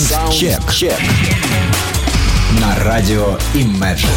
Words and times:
Саундчек. 0.00 0.58
На 2.58 2.82
радио 2.84 3.36
Imagine. 3.52 4.08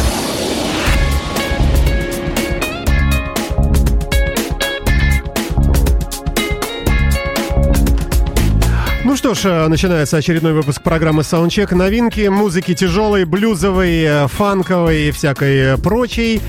Ну 9.04 9.14
что 9.14 9.34
ж, 9.34 9.44
э, 9.44 9.68
начинается 9.68 10.16
очередной 10.16 10.54
выпуск 10.54 10.80
программы 10.80 11.20
Soundcheck. 11.20 11.74
Новинки 11.74 12.28
музыки 12.28 12.74
тяжелой, 12.74 13.26
блюзовой, 13.26 14.02
э, 14.02 14.26
фанковой 14.28 15.08
и 15.08 15.10
всякой 15.10 15.76
прочей. 15.76 16.40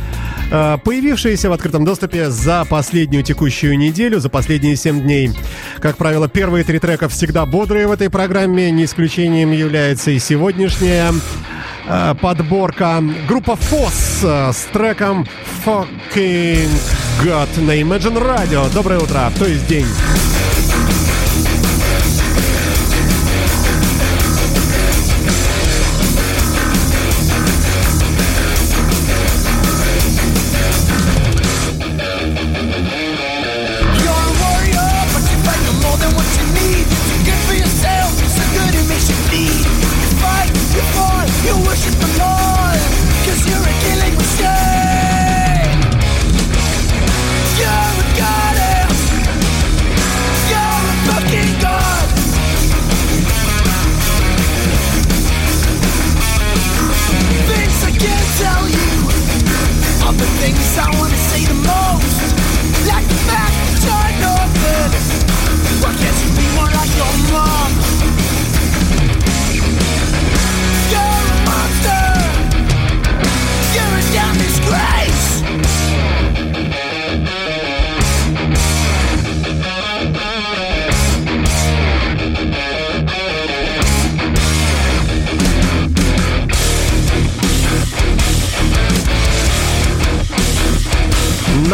Появившиеся 0.49 1.49
в 1.49 1.53
открытом 1.53 1.85
доступе 1.85 2.29
за 2.29 2.65
последнюю 2.65 3.23
текущую 3.23 3.77
неделю, 3.77 4.19
за 4.19 4.29
последние 4.29 4.75
7 4.75 5.01
дней. 5.01 5.31
Как 5.79 5.97
правило, 5.97 6.29
первые 6.29 6.63
три 6.63 6.79
трека 6.79 7.09
всегда 7.09 7.45
бодрые 7.45 7.87
в 7.87 7.91
этой 7.91 8.09
программе. 8.09 8.71
Не 8.71 8.85
исключением 8.85 9.51
является 9.51 10.11
и 10.11 10.19
сегодняшняя 10.19 11.11
подборка. 12.21 13.03
Группа 13.27 13.51
FOSS 13.51 14.53
с 14.53 14.67
треком 14.71 15.27
Fucking 15.65 16.69
God 17.23 17.61
на 17.61 17.81
Imagine 17.81 18.21
Radio. 18.21 18.73
Доброе 18.73 18.99
утро, 18.99 19.31
то 19.37 19.45
есть 19.45 19.67
день. 19.67 19.87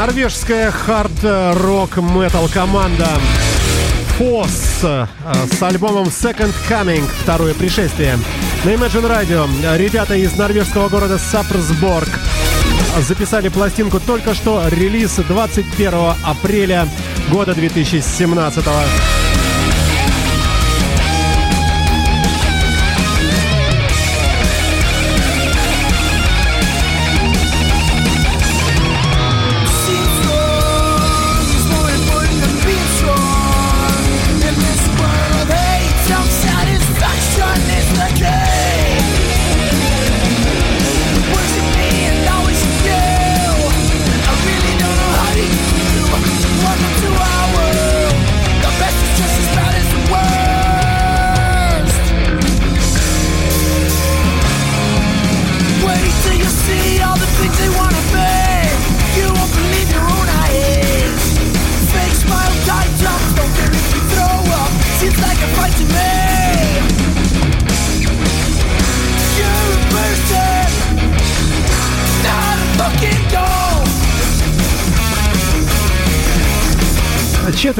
Норвежская 0.01 0.71
хард-рок-метал 0.71 2.49
команда 2.49 3.07
FOSS 4.17 4.81
э, 4.81 5.07
с 5.55 5.61
альбомом 5.61 6.07
Second 6.07 6.51
Coming, 6.67 7.03
второе 7.21 7.53
пришествие. 7.53 8.17
На 8.65 8.69
Imagine 8.69 9.07
Radio 9.07 9.77
ребята 9.77 10.15
из 10.15 10.35
норвежского 10.35 10.89
города 10.89 11.19
Сапрсборг 11.19 12.09
записали 13.01 13.49
пластинку 13.49 13.99
только 13.99 14.33
что, 14.33 14.67
релиз 14.69 15.17
21 15.17 15.93
апреля 16.25 16.87
года 17.29 17.53
2017 17.53 18.65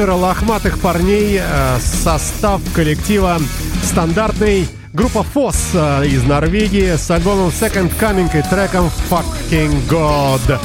четверо 0.02 0.16
лохматых 0.16 0.80
парней, 0.80 1.40
э, 1.40 1.78
состав 1.78 2.60
коллектива 2.74 3.38
стандартный. 3.84 4.68
Группа 4.92 5.18
FOSS 5.18 6.02
э, 6.02 6.06
из 6.06 6.24
Норвегии 6.24 6.96
с 6.96 7.08
альбомом 7.08 7.50
Second 7.50 7.92
Coming 8.00 8.28
и 8.36 8.42
треком 8.42 8.90
Fucking 9.08 9.88
God. 9.88 10.58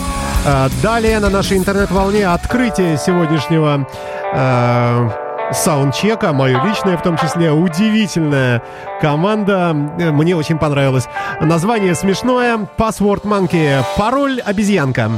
Э, 0.44 0.70
далее 0.82 1.20
на 1.20 1.30
нашей 1.30 1.58
интернет-волне 1.58 2.28
открытие 2.28 2.98
сегодняшнего 2.98 3.88
э, 4.34 5.10
саундчека, 5.54 6.34
мое 6.34 6.60
личное 6.64 6.98
в 6.98 7.04
том 7.04 7.16
числе, 7.16 7.52
удивительная 7.52 8.64
команда, 9.02 9.72
мне 9.74 10.36
очень 10.36 10.58
понравилось. 10.58 11.06
Название 11.40 11.94
смешное, 11.94 12.68
Password 12.76 13.22
Monkey, 13.22 13.84
пароль 13.98 14.42
обезьянка. 14.42 15.12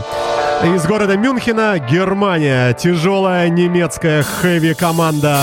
Из 0.64 0.86
города 0.86 1.16
Мюнхена, 1.16 1.80
Германия. 1.80 2.74
Тяжелая 2.74 3.48
немецкая 3.48 4.24
хэви-команда. 4.24 5.42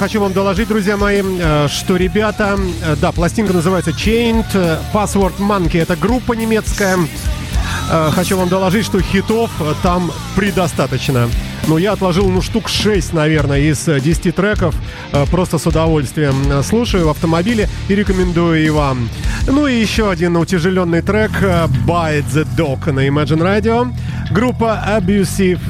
Хочу 0.00 0.18
вам 0.18 0.32
доложить, 0.32 0.66
друзья 0.66 0.96
мои, 0.96 1.22
э, 1.22 1.68
что 1.68 1.96
ребята... 1.96 2.58
Э, 2.82 2.96
да, 2.98 3.12
пластинка 3.12 3.52
называется 3.52 3.90
Chained. 3.90 4.46
Password 4.94 5.36
Monkey— 5.38 5.78
это 5.82 5.94
группа 5.94 6.32
немецкая. 6.32 6.98
Хочу 8.12 8.36
вам 8.38 8.48
доложить, 8.48 8.86
что 8.86 9.00
хитов 9.00 9.50
там 9.82 10.10
предостаточно. 10.36 11.28
Ну, 11.66 11.76
я 11.76 11.92
отложил, 11.92 12.28
ну, 12.30 12.40
штук 12.40 12.68
6, 12.68 13.12
наверное, 13.12 13.60
из 13.60 13.84
10 13.84 14.34
треков. 14.34 14.74
Просто 15.30 15.58
с 15.58 15.66
удовольствием 15.66 16.62
слушаю 16.62 17.06
в 17.06 17.10
автомобиле 17.10 17.68
и 17.88 17.94
рекомендую 17.94 18.64
и 18.64 18.70
вам. 18.70 19.08
Ну 19.46 19.66
и 19.66 19.78
еще 19.78 20.10
один 20.10 20.36
утяжеленный 20.36 21.02
трек 21.02 21.32
«Bite 21.42 22.24
the 22.32 22.46
Dog» 22.56 22.90
на 22.92 23.06
Imagine 23.06 23.42
Radio. 23.42 23.92
Группа 24.30 24.82
Abusive 24.86 25.60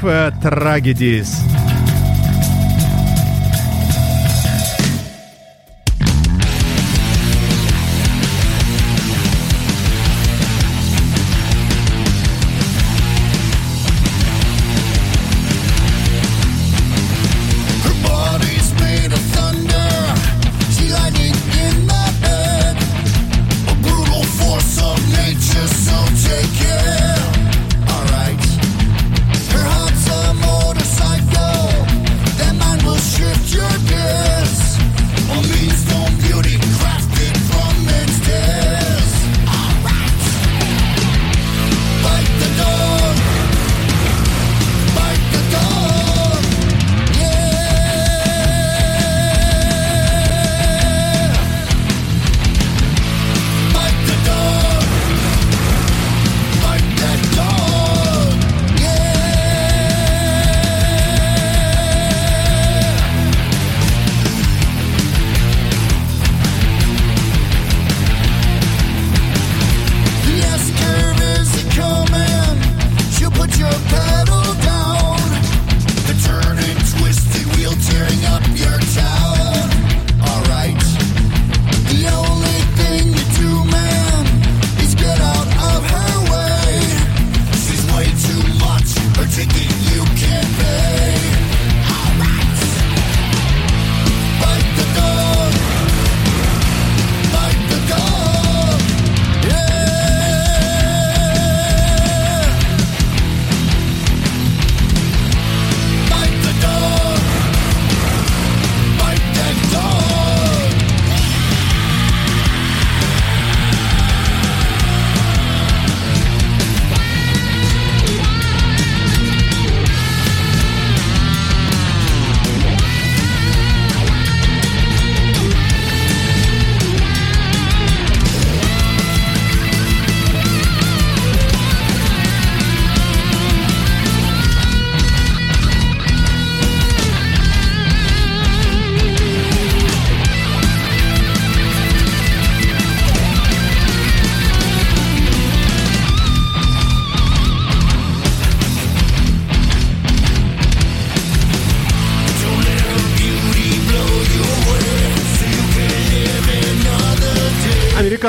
Tragedies. 0.41 1.60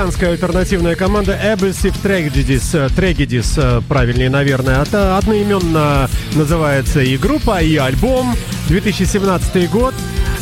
Американская 0.02 0.30
альтернативная 0.30 0.97
команда 0.97 1.38
Abusive 1.40 1.94
Tragedies, 2.02 2.92
Tragedies, 2.97 3.85
правильнее, 3.87 4.30
наверное. 4.30 4.82
Это 4.82 5.16
одноименно 5.16 6.11
называется 6.35 7.00
и 7.00 7.16
группа, 7.16 7.62
и 7.62 7.76
альбом. 7.76 8.35
2017 8.66 9.71
год. 9.71 9.94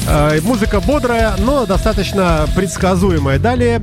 Э, 0.08 0.40
музыка 0.40 0.80
бодрая, 0.80 1.34
но 1.36 1.66
достаточно 1.66 2.48
предсказуемая. 2.56 3.38
Далее, 3.38 3.82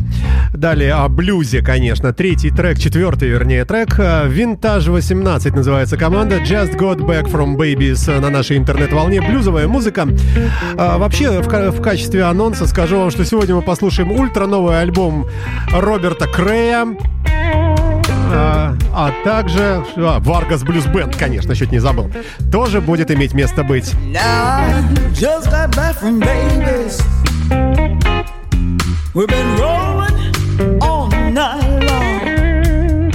далее 0.53 0.93
о 0.93 1.07
блюзе, 1.09 1.61
конечно. 1.61 2.13
Третий 2.13 2.49
трек, 2.49 2.77
четвертый, 2.79 3.29
вернее, 3.29 3.65
трек. 3.65 3.99
Vintage 3.99 4.89
18 4.89 5.55
называется 5.55 5.97
команда. 5.97 6.37
Just 6.37 6.77
Got 6.77 6.99
Back 6.99 7.31
From 7.31 7.55
Babies 7.55 8.19
на 8.19 8.29
нашей 8.29 8.57
интернет-волне. 8.57 9.21
Блюзовая 9.21 9.67
музыка. 9.67 10.07
А, 10.77 10.97
вообще, 10.97 11.41
в, 11.41 11.47
в 11.47 11.81
качестве 11.81 12.23
анонса 12.23 12.67
скажу 12.67 12.97
вам, 12.97 13.11
что 13.11 13.25
сегодня 13.25 13.55
мы 13.55 13.61
послушаем 13.61 14.11
ультра 14.11 14.45
новый 14.45 14.81
альбом 14.81 15.27
Роберта 15.71 16.27
Крея. 16.27 16.87
А, 18.29 18.75
а 18.93 19.11
также 19.23 19.83
а, 19.95 20.19
Vargas 20.19 20.65
Blues 20.65 20.91
Band, 20.91 21.17
конечно, 21.17 21.55
чуть 21.55 21.71
не 21.71 21.79
забыл, 21.79 22.11
тоже 22.51 22.81
будет 22.81 23.09
иметь 23.11 23.33
место 23.33 23.63
быть. 23.63 23.93
We've 29.13 29.27
been 29.27 29.57
rolling 29.57 29.96
night 31.37 31.83
long. 31.85 33.11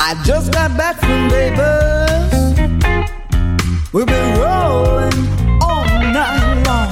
I 0.00 0.20
just 0.24 0.52
got 0.52 0.76
back 0.76 0.96
from 0.98 1.30
Vegas. 1.30 2.58
We've 3.92 4.06
been 4.06 4.38
rolling 4.40 5.28
all 5.62 5.84
night 6.18 6.56
long. 6.66 6.90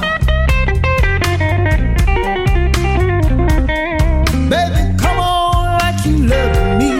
Baby, 4.49 4.81
come 4.97 5.19
on 5.19 5.79
like 5.81 6.05
you 6.05 6.15
love 6.33 6.55
me. 6.79 6.93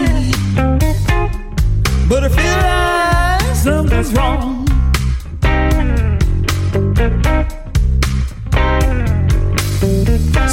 But 2.10 2.24
I 2.24 2.28
feel 2.28 2.58
like 2.68 3.56
something's 3.56 4.12
wrong. 4.12 4.53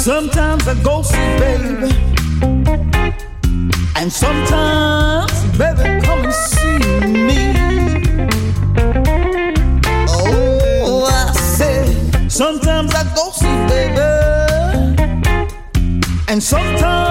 Sometimes 0.02 0.66
I 0.66 0.74
go 0.82 1.02
see 1.02 1.16
baby, 1.38 1.94
and 3.94 4.12
sometimes 4.12 5.32
baby 5.56 6.04
come 6.04 6.24
and 6.24 6.34
see 6.34 6.78
me. 7.06 7.54
Oh, 10.08 11.06
I 11.08 11.32
say 11.34 11.86
sometimes 12.28 12.92
I 12.96 13.04
go 13.14 13.30
see 13.30 13.56
baby, 13.68 14.10
and 16.26 16.42
sometimes 16.42 17.01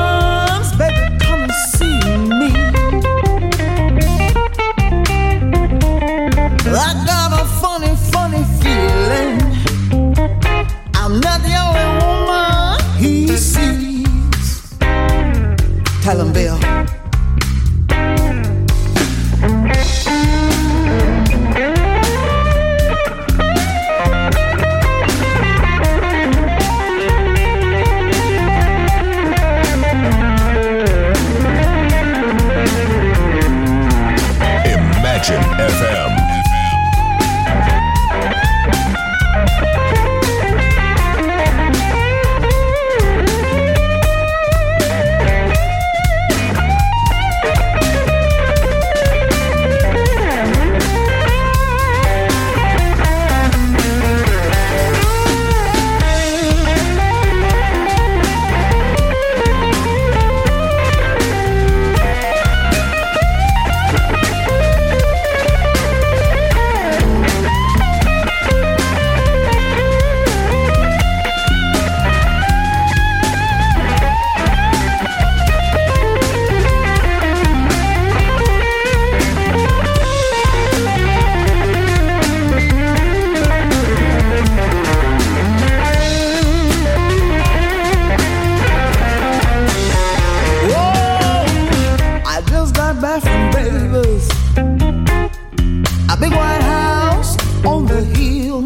big 96.21 96.31
white 96.31 96.61
house 96.61 97.35
on 97.65 97.87
the 97.87 98.01
hill. 98.13 98.63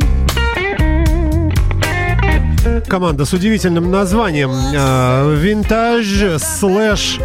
Команда 2.87 3.25
с 3.25 3.33
удивительным 3.33 3.89
названием 3.89 4.51
а, 4.75 5.33
Vintage 5.33 6.05
слэш 6.39 7.19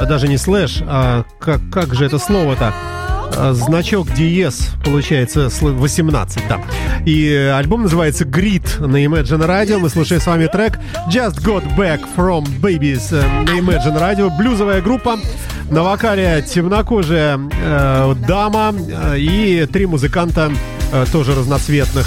а 0.00 0.06
даже 0.06 0.28
не 0.28 0.36
слэш, 0.36 0.82
а 0.86 1.24
как, 1.38 1.60
как 1.72 1.94
же 1.94 2.04
это 2.04 2.18
слово-то? 2.18 2.74
А, 3.36 3.52
значок 3.54 4.12
диез, 4.12 4.70
получается, 4.84 5.48
18, 5.60 6.42
да. 6.48 6.60
И 7.04 7.52
альбом 7.54 7.82
называется 7.82 8.24
Grit 8.24 8.84
на 8.84 9.04
Imagine 9.04 9.46
Radio. 9.46 9.78
Мы 9.78 9.90
слушаем 9.90 10.20
с 10.20 10.26
вами 10.26 10.46
трек 10.46 10.78
Just 11.10 11.42
Got 11.44 11.76
Back 11.76 12.00
From 12.16 12.44
Baby's 12.60 13.08
э, 13.10 13.22
на 13.42 13.58
Imagine 13.58 13.98
Radio. 13.98 14.36
Блюзовая 14.36 14.80
группа. 14.80 15.18
На 15.70 15.82
вокале 15.82 16.42
темнокожая 16.42 17.40
э, 17.52 18.14
дама 18.26 18.74
э, 18.74 19.18
и 19.18 19.66
три 19.66 19.86
музыканта 19.86 20.52
э, 20.92 21.06
тоже 21.10 21.34
разноцветных. 21.34 22.06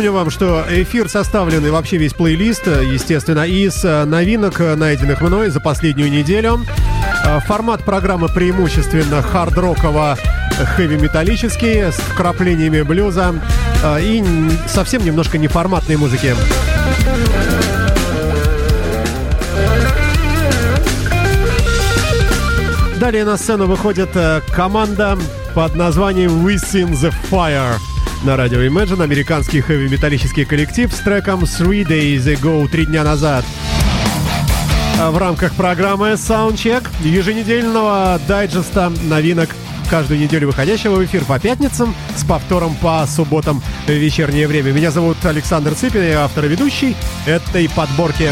Напомню 0.00 0.18
вам, 0.18 0.30
что 0.30 0.64
эфир 0.70 1.10
составлен 1.10 1.66
и 1.66 1.68
вообще 1.68 1.98
весь 1.98 2.14
плейлист, 2.14 2.66
естественно, 2.66 3.46
из 3.46 3.84
э, 3.84 4.06
новинок, 4.06 4.58
найденных 4.58 5.20
мной 5.20 5.50
за 5.50 5.60
последнюю 5.60 6.10
неделю. 6.10 6.64
Э, 7.26 7.38
формат 7.40 7.84
программы 7.84 8.28
преимущественно 8.28 9.20
хард-роково 9.20 10.16
хэви-металлический 10.74 11.92
с 11.92 11.96
вкраплениями 11.96 12.80
блюза 12.80 13.34
э, 13.84 14.00
и 14.00 14.24
совсем 14.68 15.04
немножко 15.04 15.36
неформатной 15.36 15.96
музыки. 15.96 16.34
Далее 22.98 23.26
на 23.26 23.36
сцену 23.36 23.66
выходит 23.66 24.08
команда 24.56 25.18
под 25.54 25.74
названием 25.74 26.46
Within 26.46 26.92
the 26.92 27.12
Fire– 27.30 27.74
на 28.24 28.36
радио 28.36 28.60
Imagine 28.60 29.02
американский 29.02 29.60
хэви-металлический 29.60 30.44
коллектив 30.44 30.92
с 30.92 30.98
треком 30.98 31.44
Three 31.44 31.86
Days 31.86 32.24
Ago, 32.24 32.68
три 32.68 32.86
дня 32.86 33.02
назад. 33.02 33.44
А 34.98 35.10
в 35.10 35.18
рамках 35.18 35.54
программы 35.54 36.12
Soundcheck 36.12 36.86
еженедельного 37.02 38.20
дайджеста 38.28 38.92
новинок 39.04 39.50
каждую 39.88 40.20
неделю 40.20 40.48
выходящего 40.48 40.96
в 40.96 41.04
эфир 41.04 41.24
по 41.24 41.38
пятницам 41.38 41.94
с 42.16 42.24
повтором 42.24 42.74
по 42.76 43.06
субботам 43.06 43.62
в 43.86 43.90
вечернее 43.90 44.46
время. 44.46 44.72
Меня 44.72 44.90
зовут 44.90 45.16
Александр 45.24 45.74
Цыпин, 45.74 46.02
я 46.02 46.24
автор 46.24 46.44
и 46.44 46.48
ведущий 46.48 46.96
этой 47.26 47.68
подборки. 47.70 48.30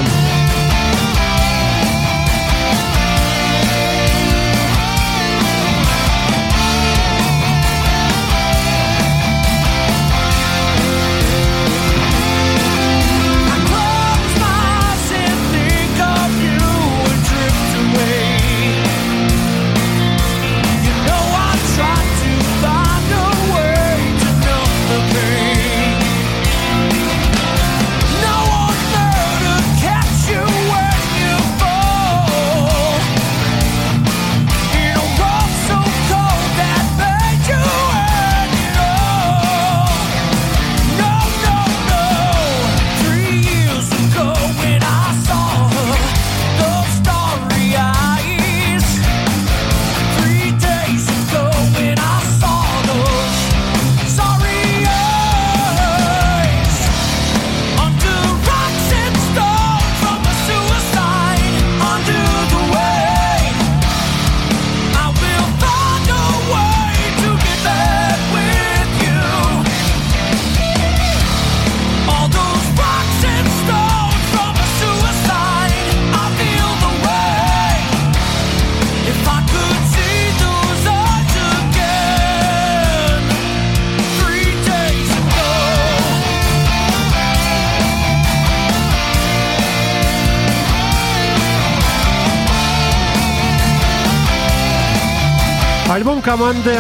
Команды, 96.28 96.76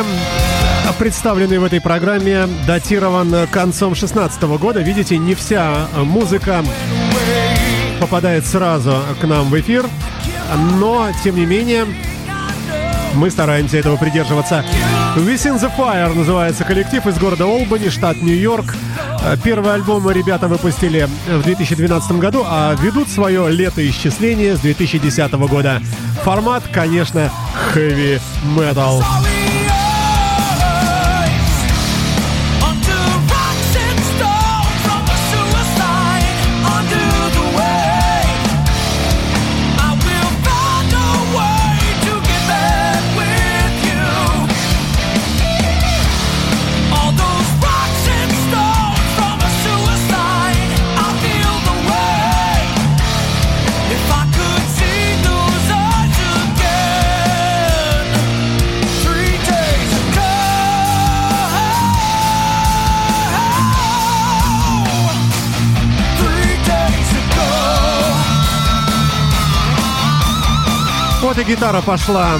представленный 0.98 1.56
в 1.56 1.64
этой 1.64 1.80
программе, 1.80 2.46
датирован 2.66 3.48
концом 3.50 3.94
16 3.94 4.42
года. 4.42 4.80
Видите, 4.80 5.16
не 5.16 5.34
вся 5.34 5.88
музыка 5.96 6.62
попадает 7.98 8.44
сразу 8.44 8.94
к 9.18 9.26
нам 9.26 9.48
в 9.48 9.58
эфир, 9.58 9.86
но, 10.74 11.08
тем 11.24 11.36
не 11.36 11.46
менее, 11.46 11.86
мы 13.14 13.30
стараемся 13.30 13.78
этого 13.78 13.96
придерживаться. 13.96 14.66
Within 15.16 15.58
the 15.58 15.72
Fire 15.74 16.14
называется 16.14 16.64
коллектив 16.64 17.06
из 17.06 17.16
города 17.16 17.46
Олбани, 17.46 17.88
штат 17.88 18.20
Нью-Йорк. 18.20 18.74
Первый 19.44 19.74
альбом 19.74 20.08
ребята 20.10 20.48
выпустили 20.48 21.08
в 21.28 21.42
2012 21.42 22.12
году, 22.12 22.44
а 22.46 22.74
ведут 22.80 23.08
свое 23.08 23.50
летоисчисление 23.50 24.56
с 24.56 24.60
2010 24.60 25.32
года. 25.32 25.82
Формат, 26.24 26.62
конечно, 26.72 27.30
heavy 27.74 28.20
metal. 28.56 29.02
Гитара 71.48 71.80
пошла. 71.80 72.32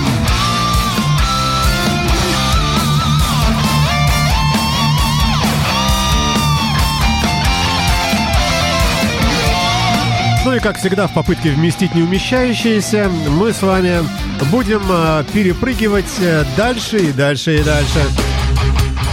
Ну 10.45 10.55
и 10.55 10.61
как 10.61 10.79
всегда 10.79 11.07
в 11.07 11.15
попытке 11.15 11.53
вместить 11.53 11.95
неумещающиеся, 11.95 13.11
мы 13.31 13.55
с 13.55 13.63
вами 13.63 14.07
будем 14.51 14.83
э, 14.91 15.25
перепрыгивать 15.33 16.05
э, 16.21 16.45
дальше 16.57 16.99
и 16.99 17.13
дальше 17.13 17.57
и 17.57 17.63
дальше. 17.63 18.03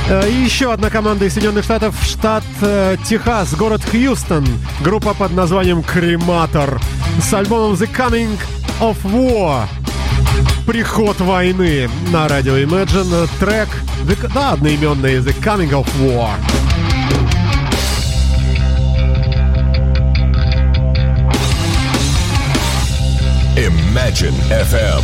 Э, 0.09 0.29
и 0.29 0.33
еще 0.33 0.73
одна 0.73 0.89
команда 0.89 1.23
из 1.23 1.33
Соединенных 1.33 1.63
Штатов, 1.63 1.95
штат 2.03 2.43
Техас, 3.05 3.53
город 3.55 3.81
Хьюстон. 3.89 4.45
Группа 4.81 5.13
под 5.13 5.31
названием 5.31 5.83
Крематор 5.83 6.81
с 7.21 7.33
альбомом 7.33 7.73
The 7.73 7.89
Coming 7.89 8.37
of 8.81 8.97
War. 9.03 9.67
Приход 10.65 11.19
войны 11.21 11.89
на 12.11 12.27
радио 12.27 12.57
Imagine. 12.63 13.27
Трек, 13.39 13.69
да, 14.33 14.51
одноименный 14.51 15.17
The 15.17 15.33
Coming 15.43 15.71
of 15.71 15.87
War. 15.99 16.31
Imagine 23.55 24.35
FM. 24.49 25.03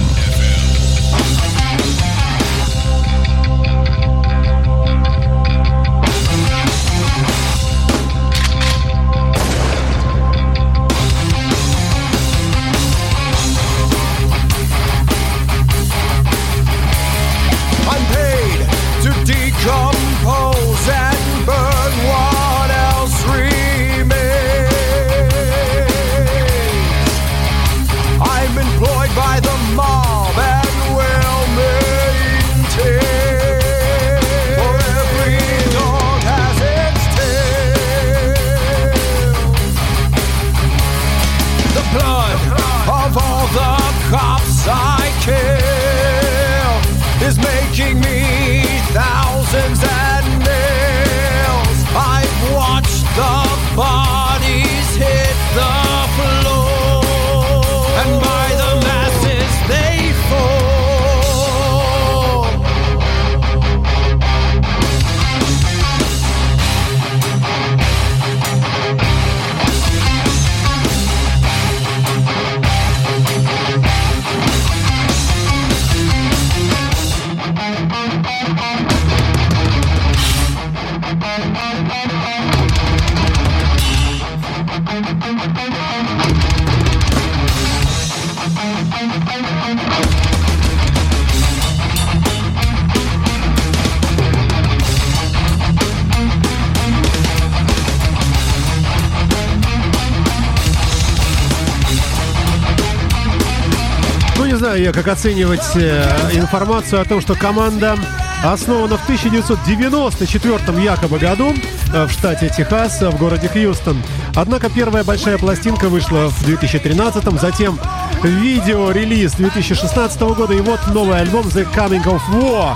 Знаю 104.91 104.95
я, 104.95 105.03
как 105.03 105.07
оценивать 105.07 105.75
э, 105.75 106.03
информацию 106.33 107.01
о 107.01 107.05
том, 107.05 107.21
что 107.21 107.35
команда 107.35 107.97
основана 108.43 108.97
в 108.97 109.03
1994 109.03 110.83
якобы 110.83 111.19
году 111.19 111.53
э, 111.93 112.05
в 112.05 112.11
штате 112.11 112.51
Техас, 112.55 113.01
в 113.01 113.17
городе 113.17 113.47
Хьюстон. 113.47 114.01
Однако 114.35 114.69
первая 114.69 115.03
большая 115.03 115.37
пластинка 115.37 115.89
вышла 115.89 116.29
в 116.29 116.45
2013, 116.45 117.39
затем 117.39 117.79
видео-релиз 118.23 119.33
2016 119.33 120.21
года 120.21 120.53
и 120.53 120.61
вот 120.61 120.79
новый 120.87 121.19
альбом 121.19 121.45
The 121.47 121.67
Coming 121.73 122.03
of 122.03 122.21
War 122.31 122.75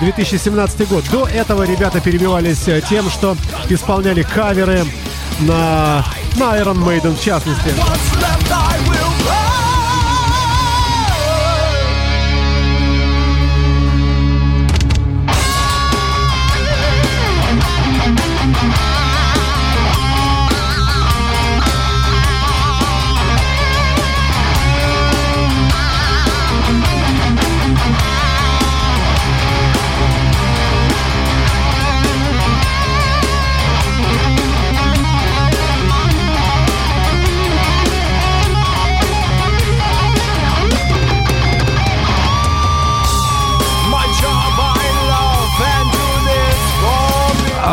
2017 0.00 0.80
э, 0.80 0.84
год. 0.86 1.04
До 1.10 1.26
этого 1.26 1.64
ребята 1.64 2.00
перебивались 2.00 2.68
тем, 2.88 3.10
что 3.10 3.36
исполняли 3.68 4.22
каверы 4.22 4.84
на, 5.40 6.04
на 6.36 6.56
Iron 6.58 6.78
Maiden 6.84 7.16
в 7.16 7.22
частности. 7.22 7.74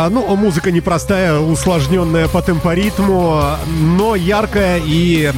А, 0.04 0.10
ну, 0.10 0.36
музыка 0.36 0.70
непростая, 0.70 1.38
усложненная 1.38 2.28
по 2.28 2.42
темпоритму, 2.42 3.40
но 3.96 4.14
яркая 4.14 4.78
и 4.84 5.32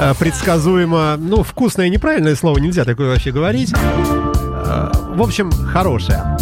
э, 0.00 0.14
предсказуемо, 0.18 1.16
ну, 1.18 1.42
вкусное 1.42 1.90
неправильное 1.90 2.34
слово, 2.34 2.56
нельзя 2.56 2.86
такое 2.86 3.10
вообще 3.10 3.30
говорить. 3.30 3.74
Э, 3.74 4.90
в 5.10 5.20
общем, 5.20 5.50
хорошая. 5.50 6.38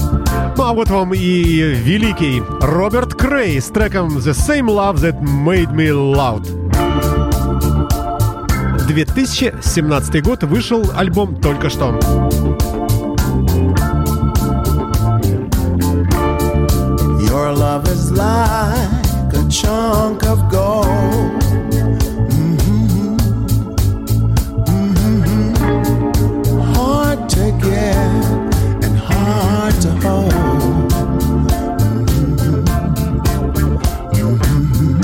Ну 0.56 0.62
а 0.62 0.72
вот 0.72 0.88
вам 0.88 1.14
и 1.14 1.18
великий 1.18 2.44
Роберт 2.60 3.16
Крей 3.16 3.60
с 3.60 3.64
треком 3.70 4.18
The 4.18 4.34
Same 4.34 4.68
Love 4.68 4.98
That 4.98 5.20
Made 5.20 5.74
Me 5.74 5.90
Loud. 5.90 6.46
2017 8.86 10.22
год 10.22 10.44
вышел 10.44 10.88
альбом 10.94 11.40
только 11.40 11.70
что. 11.70 11.98
Love 17.74 17.88
is 17.88 18.12
like 18.12 19.32
a 19.34 19.48
chunk 19.48 20.22
of 20.24 20.48
gold. 20.48 20.86
Mm-hmm. 22.30 23.16
Mm-hmm. 24.74 25.54
Hard 26.74 27.28
to 27.30 27.44
get 27.66 28.24
and 28.84 28.96
hard 28.96 29.74
to 29.82 29.90
hold. 30.04 30.32
Mm-hmm. 34.14 34.98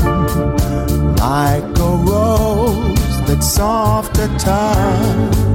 Like 1.16 1.78
a 1.78 1.92
rose 2.08 3.16
that's 3.26 3.48
soft 3.52 4.14
to 4.14 4.28
touch. 4.38 5.49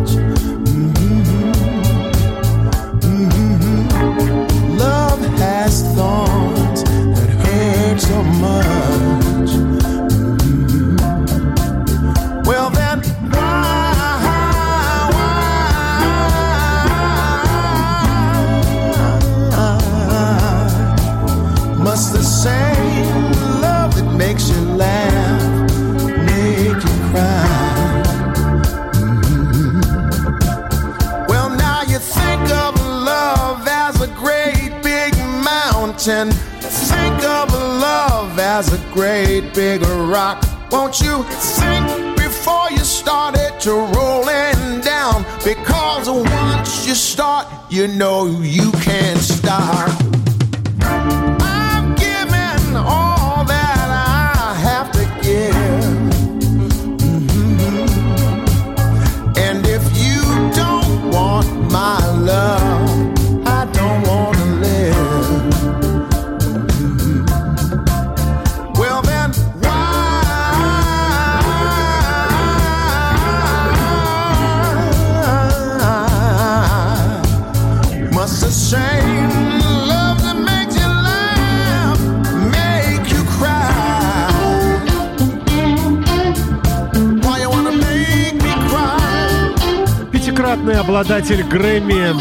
Грэмми. 91.56 92.14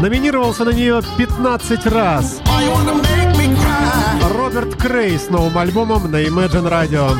Номинировался 0.00 0.64
на 0.64 0.70
нее 0.70 1.02
15 1.18 1.86
раз. 1.88 2.40
Роберт 4.34 4.76
Крей 4.76 5.18
с 5.18 5.28
новым 5.28 5.58
альбомом 5.58 6.10
на 6.10 6.22
Imagine 6.22 6.70
Radio. 6.70 7.14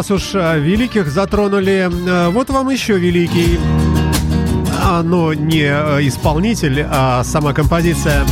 Раз 0.00 0.10
уж 0.10 0.34
э, 0.34 0.58
великих 0.58 1.08
затронули, 1.08 1.90
э, 1.90 2.28
вот 2.30 2.48
вам 2.48 2.70
еще 2.70 2.98
великий. 2.98 3.58
А, 4.82 5.02
но 5.02 5.34
не 5.34 5.64
э, 5.64 6.08
исполнитель, 6.08 6.86
а 6.90 7.22
сама 7.22 7.52
композиция. 7.52 8.24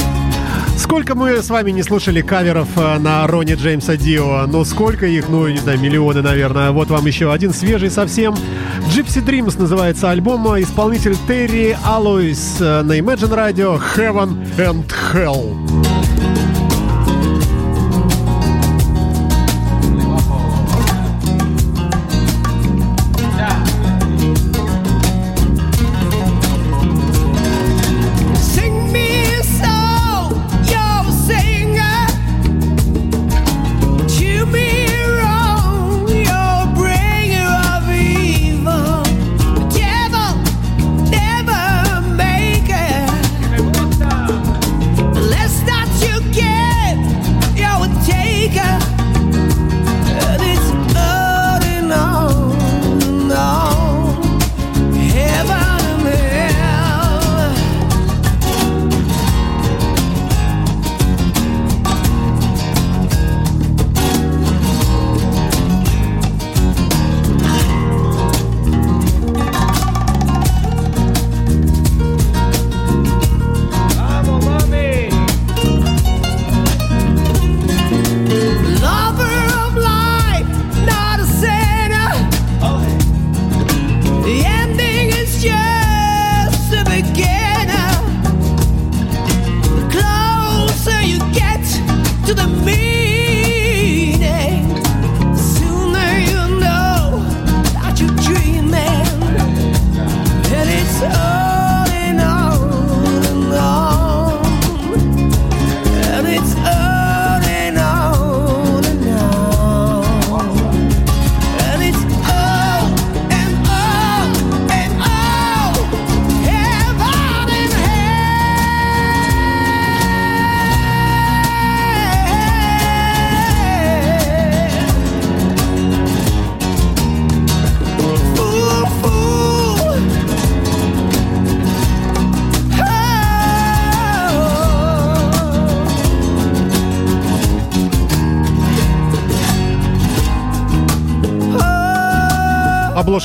Сколько 0.79 1.15
мы 1.15 1.43
с 1.43 1.51
вами 1.51 1.71
не 1.73 1.83
слушали 1.83 2.23
каверов 2.23 2.69
на 2.77 3.27
Рони 3.27 3.53
Джеймса 3.53 3.99
Дио? 3.99 4.47
Ну, 4.47 4.65
сколько 4.65 5.05
их? 5.05 5.29
Ну, 5.29 5.47
не 5.47 5.59
знаю, 5.59 5.79
миллионы, 5.79 6.23
наверное. 6.23 6.71
Вот 6.71 6.89
вам 6.89 7.05
еще 7.05 7.31
один 7.31 7.53
свежий 7.53 7.91
совсем. 7.91 8.35
Gypsy 8.95 9.23
Dreams 9.23 9.61
называется 9.61 10.09
альбом. 10.09 10.47
Исполнитель 10.59 11.17
Терри 11.27 11.77
Алоис 11.85 12.61
на 12.61 12.99
Imagine 12.99 13.35
Radio 13.35 13.79
Heaven 13.95 14.39
and 14.57 14.91
Hell. 15.13 15.88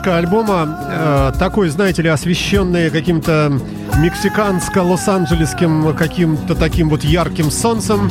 Обложка 0.03 0.17
альбома 0.17 0.79
э, 0.89 1.31
такой, 1.39 1.69
знаете 1.69 2.01
ли, 2.01 2.09
освещенный 2.09 2.89
каким-то 2.89 3.59
мексиканско-лос-анджелесским 4.01 5.95
каким-то 5.95 6.55
таким 6.55 6.89
вот 6.89 7.03
ярким 7.03 7.49
солнцем. 7.51 8.09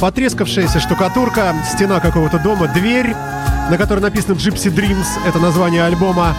Потрескавшаяся 0.00 0.80
штукатурка, 0.80 1.54
стена 1.70 2.00
какого-то 2.00 2.38
дома, 2.38 2.68
дверь, 2.68 3.14
на 3.70 3.76
которой 3.76 4.00
написано 4.00 4.32
Gypsy 4.34 4.74
Dreams, 4.74 5.06
это 5.26 5.38
название 5.38 5.84
альбома. 5.84 6.34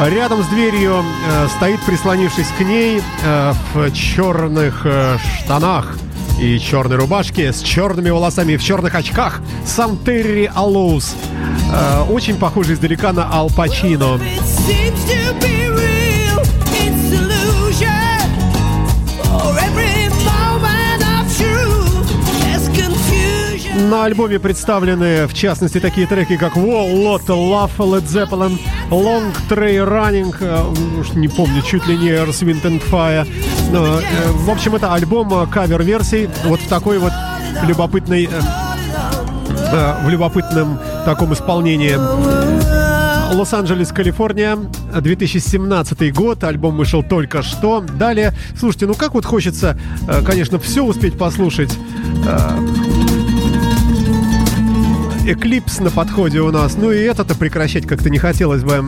Рядом 0.00 0.42
с 0.42 0.46
дверью 0.46 1.04
э, 1.28 1.48
стоит, 1.56 1.80
прислонившись 1.80 2.48
к 2.58 2.60
ней, 2.62 3.02
э, 3.24 3.52
в 3.74 3.92
черных 3.92 4.82
э, 4.84 5.18
штанах 5.38 5.98
и 6.40 6.58
черной 6.58 6.96
рубашке, 6.96 7.52
с 7.52 7.60
черными 7.60 8.08
волосами 8.10 8.52
и 8.52 8.56
в 8.56 8.64
черных 8.64 8.94
очках, 8.94 9.42
сам 9.66 9.98
Терри 9.98 10.50
Алоус. 10.54 11.14
Э, 11.72 12.02
очень 12.02 12.36
похожий 12.36 12.74
издалека 12.74 13.12
на 13.12 13.32
Ал 13.32 13.48
Пачино. 13.48 14.18
На 23.90 24.04
альбоме 24.04 24.38
представлены, 24.38 25.26
в 25.26 25.34
частности, 25.34 25.78
такие 25.78 26.06
треки, 26.06 26.36
как 26.36 26.56
Wall, 26.56 26.92
Lot, 26.92 27.26
Love, 27.26 27.76
Led 27.78 28.06
Zeppelin, 28.06 28.58
Long 28.90 29.34
Tray 29.48 29.76
Running, 29.76 30.34
э, 30.40 31.00
уж 31.00 31.12
не 31.12 31.28
помню, 31.28 31.62
чуть 31.62 31.86
ли 31.86 31.96
не 31.96 32.08
Earth, 32.08 32.42
Wind 32.42 32.62
and 32.62 32.82
Fire. 32.90 33.26
Э, 33.72 34.32
в 34.32 34.50
общем, 34.50 34.74
это 34.76 34.92
альбом 34.94 35.48
кавер-версий 35.50 36.28
вот 36.44 36.60
в 36.60 36.68
такой 36.68 36.98
вот 36.98 37.12
любопытной 37.66 38.28
в 40.04 40.08
любопытном 40.08 40.78
таком 41.04 41.32
исполнении. 41.34 41.96
Лос-Анджелес, 43.34 43.92
Калифорния, 43.92 44.58
2017 44.94 46.14
год, 46.14 46.44
альбом 46.44 46.76
вышел 46.76 47.02
только 47.02 47.42
что. 47.42 47.80
Далее, 47.80 48.34
слушайте, 48.58 48.86
ну 48.86 48.94
как 48.94 49.14
вот 49.14 49.24
хочется, 49.24 49.78
э, 50.06 50.22
конечно, 50.24 50.58
все 50.58 50.82
успеть 50.82 51.16
послушать. 51.16 51.76
Эклипс 55.24 55.78
на 55.78 55.90
подходе 55.90 56.40
у 56.40 56.50
нас, 56.50 56.76
ну 56.76 56.90
и 56.90 56.98
это-то 56.98 57.34
прекращать 57.34 57.86
как-то 57.86 58.10
не 58.10 58.18
хотелось 58.18 58.62
бы. 58.64 58.84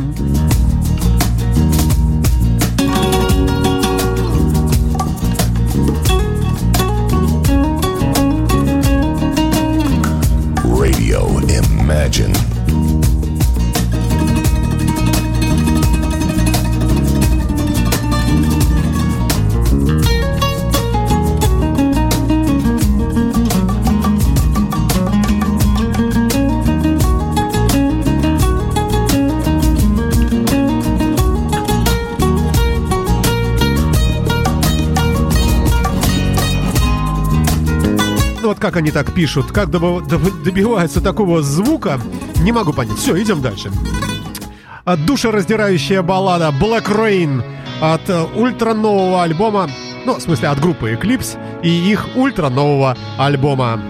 Как 38.64 38.76
они 38.76 38.90
так 38.90 39.12
пишут, 39.12 39.52
как 39.52 39.68
добиваются 39.68 41.02
такого 41.02 41.42
звука, 41.42 42.00
не 42.40 42.50
могу 42.50 42.72
понять. 42.72 42.96
Все, 42.96 43.22
идем 43.22 43.42
дальше. 43.42 43.70
Душераздирающая 45.06 46.00
баллада 46.00 46.50
Black 46.58 46.86
Rain 46.86 47.42
от 47.82 48.08
э, 48.08 48.24
ультра 48.34 48.72
нового 48.72 49.22
альбома, 49.22 49.68
ну, 50.06 50.14
в 50.14 50.22
смысле, 50.22 50.48
от 50.48 50.60
группы 50.60 50.94
Eclipse 50.94 51.38
и 51.62 51.68
их 51.68 52.16
ультра 52.16 52.48
нового 52.48 52.96
альбома. 53.18 53.82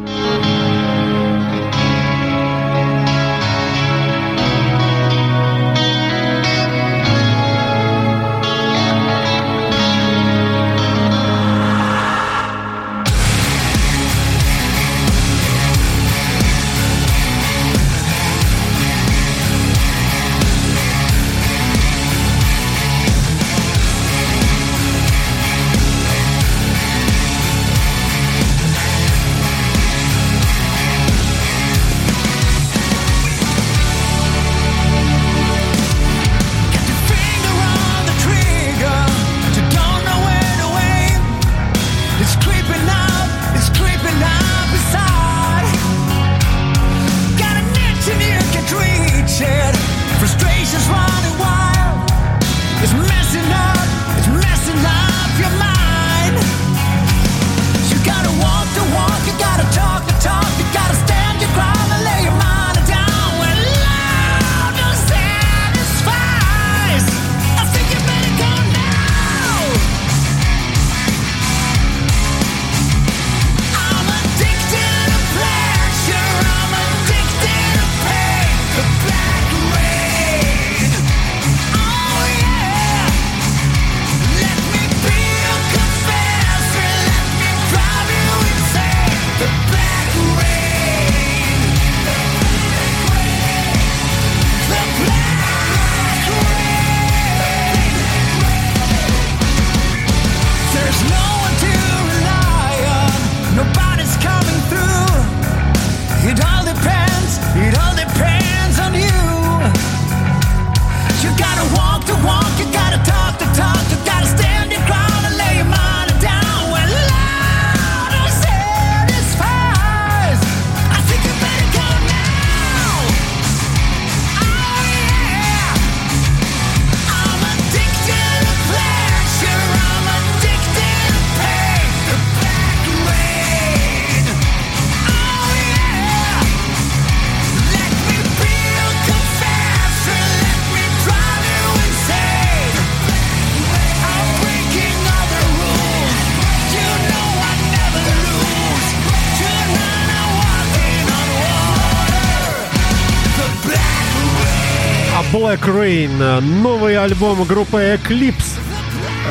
Black 155.54 155.68
Rain, 155.68 156.40
новый 156.40 156.96
альбом 156.96 157.44
группы 157.44 157.76
Eclipse. 157.78 158.58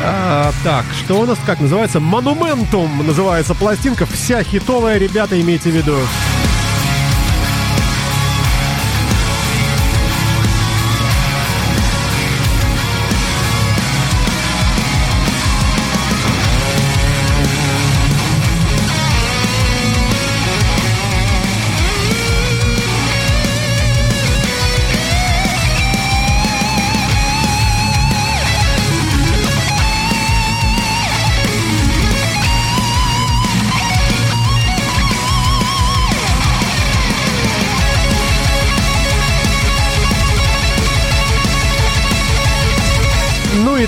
А, 0.06 0.54
так, 0.64 0.86
что 0.98 1.20
у 1.20 1.26
нас 1.26 1.38
как 1.46 1.60
называется? 1.60 2.00
Монументум 2.00 3.06
называется 3.06 3.54
пластинка. 3.54 4.06
Вся 4.06 4.42
хитовая, 4.42 4.98
ребята, 4.98 5.40
имейте 5.42 5.70
в 5.70 5.76
виду. 5.76 5.98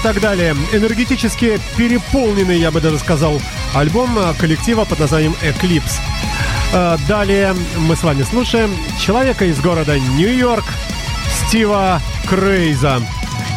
Так 0.05 0.21
далее. 0.21 0.55
Энергетически 0.71 1.59
переполненный, 1.77 2.59
я 2.59 2.69
бы 2.69 2.79
даже 2.79 2.99
сказал, 2.99 3.41
альбом 3.73 4.15
коллектива 4.37 4.85
под 4.85 4.99
названием 4.99 5.35
Eclipse. 5.41 5.99
Э, 6.73 6.97
далее 7.07 7.55
мы 7.75 7.95
с 7.95 8.03
вами 8.03 8.21
слушаем 8.21 8.69
человека 8.99 9.45
из 9.45 9.59
города 9.59 9.97
Нью-Йорк 9.97 10.65
Стива 11.47 11.99
Крейза 12.29 13.01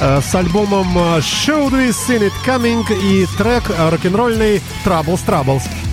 э, 0.00 0.22
с 0.22 0.34
альбомом 0.34 0.96
Should 1.18 1.72
We 1.72 1.90
Seen 1.90 2.30
It 2.30 2.32
Coming 2.46 2.98
и 2.98 3.26
трек 3.36 3.64
рок-н-ролльный 3.68 4.62
Troubles 4.86 5.20
Troubles 5.26 5.64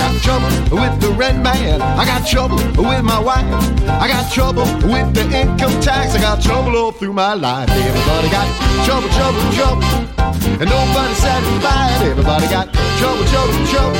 I 0.00 0.12
got 0.14 0.22
trouble 0.22 0.80
with 0.80 1.00
the 1.02 1.10
red 1.10 1.42
man. 1.42 1.82
I 1.82 2.06
got 2.06 2.26
trouble 2.26 2.56
with 2.56 3.04
my 3.04 3.18
wife. 3.18 3.44
I 3.86 4.08
got 4.08 4.32
trouble 4.32 4.64
with 4.88 5.12
the 5.12 5.24
income 5.24 5.78
tax. 5.82 6.14
I 6.14 6.20
got 6.20 6.40
trouble 6.40 6.74
all 6.74 6.90
through 6.90 7.12
my 7.12 7.34
life. 7.34 7.68
Everybody 7.68 8.30
got 8.30 8.48
trouble, 8.86 9.10
trouble, 9.10 9.40
trouble. 9.52 9.84
And 10.58 10.70
nobody 10.70 11.14
satisfied. 11.14 12.00
Everybody 12.00 12.46
got 12.48 12.72
trouble, 12.96 13.24
trouble, 13.26 13.66
trouble. 13.66 13.96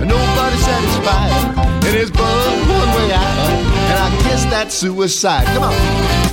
And 0.00 0.08
nobody 0.08 0.56
satisfied. 0.56 1.32
And 1.84 1.94
there's 1.94 2.10
but 2.10 2.22
one 2.22 2.88
way 2.96 3.12
out. 3.12 3.48
And 3.90 3.98
I 4.00 4.08
guess 4.24 4.44
that's 4.46 4.74
suicide. 4.74 5.44
Come 5.48 5.64
on. 5.64 6.27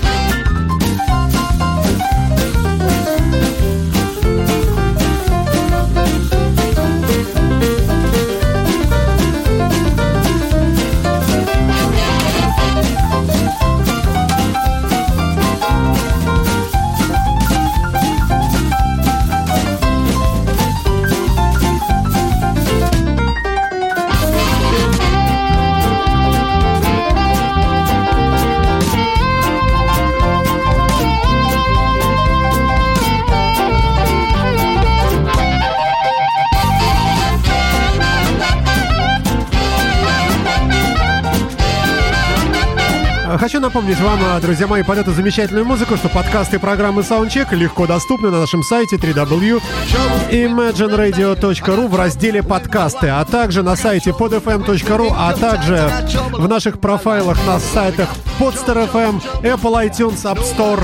Хочу 43.46 43.60
напомнить 43.60 44.00
вам, 44.00 44.20
друзья 44.42 44.66
мои, 44.66 44.82
под 44.82 44.98
эту 44.98 45.12
замечательную 45.12 45.66
музыку, 45.66 45.98
что 45.98 46.10
подкасты 46.10 46.58
программы 46.58 47.04
Soundcheck 47.04 47.56
легко 47.56 47.86
доступны 47.86 48.32
на 48.32 48.40
нашем 48.40 48.64
сайте 48.64 48.96
www.imagineradio.ru 48.96 51.88
в 51.88 51.96
разделе 51.96 52.42
«Подкасты», 52.42 53.10
а 53.10 53.24
также 53.24 53.62
на 53.62 53.76
сайте 53.76 54.10
podfm.ru, 54.10 55.14
а 55.16 55.32
также 55.34 55.92
в 56.32 56.48
наших 56.48 56.80
профайлах 56.80 57.38
на 57.46 57.60
сайтах 57.60 58.10
Podster 58.40 58.92
FM, 58.92 59.22
Apple 59.44 59.90
iTunes, 59.90 60.24
App 60.24 60.42
Store 60.42 60.84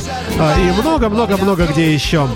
и 0.60 0.72
много-много-много 0.80 1.66
где 1.66 1.92
еще. 1.92 2.28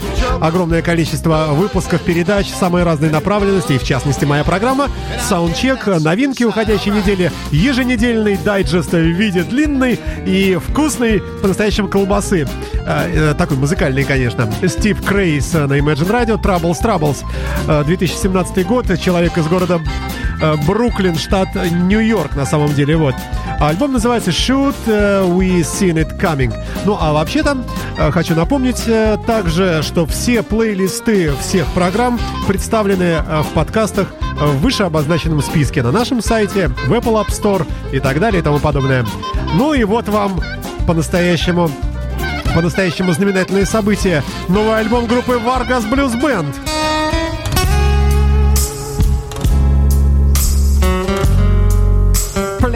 Огромное 0.42 0.82
количество 0.82 1.50
выпусков 1.52 2.02
передач 2.02 2.50
самой 2.50 2.82
разной 2.84 3.12
направленности, 3.12 3.74
и 3.74 3.78
в 3.78 3.84
частности 3.84 4.26
моя 4.26 4.44
программа 4.44 4.90
Soundcheck, 5.30 6.00
новинки 6.00 6.44
уходящей 6.44 6.90
недели, 6.92 7.32
еженедельный 7.52 8.38
дайджест 8.38 8.92
в 8.92 8.98
виде 8.98 9.44
длинной 9.44 10.00
и 10.26 10.56
вкусной 10.56 11.22
по-настоящему 11.42 11.88
колбасы. 11.88 12.48
Э, 12.86 13.34
такой 13.38 13.58
музыкальный, 13.58 14.04
конечно. 14.04 14.52
Стив 14.68 15.02
Крейс 15.04 15.54
на 15.54 15.78
Imagine 15.78 16.10
Radio, 16.10 16.42
Troubles 16.42 16.82
Troubles. 16.82 17.86
2017 17.86 18.66
год, 18.66 18.86
человек 19.00 19.38
из 19.38 19.48
города 19.48 19.80
э, 19.80 20.25
Бруклин, 20.66 21.18
штат 21.18 21.50
Нью-Йорк 21.56 22.36
на 22.36 22.46
самом 22.46 22.74
деле, 22.74 22.98
вот. 22.98 23.16
Альбом 23.60 23.94
называется 23.94 24.32
Shoot 24.32 24.76
We 24.86 25.62
Seen 25.62 25.96
It 25.96 26.20
Coming. 26.20 26.54
Ну, 26.86 26.98
а 27.00 27.14
вообще-то 27.14 27.58
хочу 28.12 28.36
напомнить 28.36 28.84
также, 29.26 29.82
что 29.84 30.06
все 30.06 30.44
плейлисты 30.44 31.32
всех 31.42 31.66
программ 31.68 32.20
представлены 32.48 33.22
в 33.44 33.54
подкастах 33.54 34.14
в 34.36 34.58
выше 34.58 34.84
обозначенном 34.84 35.42
списке 35.42 35.82
на 35.82 35.92
нашем 35.92 36.22
сайте, 36.22 36.68
в 36.68 36.92
Apple 36.92 37.26
App 37.26 37.30
Store 37.30 37.66
и 37.94 38.00
так 38.00 38.20
далее 38.20 38.42
и 38.42 38.44
тому 38.44 38.60
подобное. 38.60 39.06
Ну 39.54 39.74
и 39.74 39.84
вот 39.86 40.10
вам 40.10 40.42
по-настоящему 40.86 41.72
по-настоящему 42.54 43.12
знаменательные 43.12 43.66
события. 43.66 44.24
Новый 44.48 44.78
альбом 44.78 45.08
группы 45.08 45.34
Vargas 45.34 45.90
Blues 45.90 46.20
Band. 46.22 46.54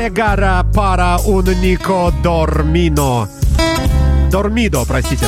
Плегара 0.10 0.66
пара 0.74 1.20
un 1.24 1.46
Nico 1.62 2.12
Dormino. 2.24 3.28
Dormido, 4.32 4.84
простите. 4.84 5.28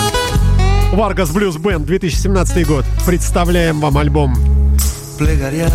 Vargas 0.91 1.31
Blues 1.31 1.57
Band, 1.59 1.85
2017 1.85 2.63
год. 2.63 2.83
Представляем 3.05 3.79
вам 3.79 3.99
альбом. 3.99 4.33
Plegaria 5.19 5.69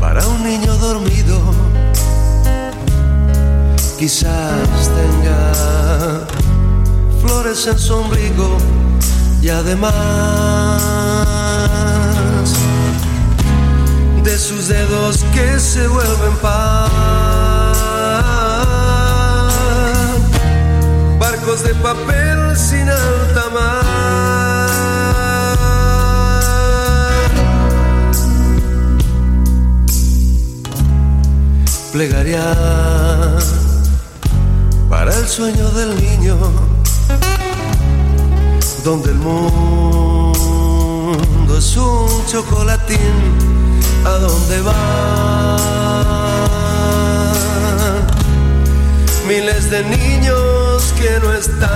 para 0.00 0.24
un 0.28 0.44
niño 0.44 0.72
dormido. 0.76 1.40
Quizás 3.98 4.90
tenga 4.94 6.26
flores 7.20 7.66
en 7.66 7.78
su 7.80 7.94
ombligo 7.94 8.58
y 9.42 9.48
además 9.48 11.39
de 14.22 14.38
sus 14.38 14.68
dedos 14.68 15.24
que 15.34 15.58
se 15.58 15.86
vuelven 15.88 16.36
pan. 16.42 16.90
Barcos 21.18 21.62
de 21.62 21.74
papel 21.74 22.56
sin 22.56 22.88
alta 22.88 23.50
mar. 23.54 23.80
Plegaria 31.92 32.54
para 34.88 35.14
el 35.14 35.26
sueño 35.26 35.68
del 35.70 35.96
niño, 36.00 36.36
donde 38.84 39.10
el 39.10 39.18
mundo 39.18 40.30
es 41.58 41.76
un 41.76 42.26
chocolatín, 42.26 42.98
a 44.04 44.10
donde 44.18 44.60
van 44.62 44.90
miles 49.28 49.70
de 49.70 49.84
niños 49.84 50.94
que 50.98 51.20
no 51.22 51.32
están 51.32 51.70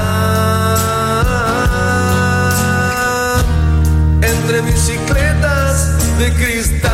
entre 4.22 4.60
bicicletas 4.62 5.96
de 6.18 6.32
cristal. 6.34 6.93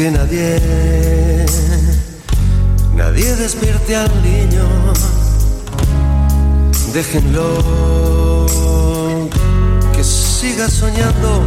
Que 0.00 0.10
nadie, 0.10 0.58
nadie 2.94 3.36
despierte 3.36 3.96
al 3.96 4.10
niño. 4.22 4.64
Déjenlo 6.94 8.46
que 9.94 10.02
siga 10.02 10.70
soñando. 10.70 11.42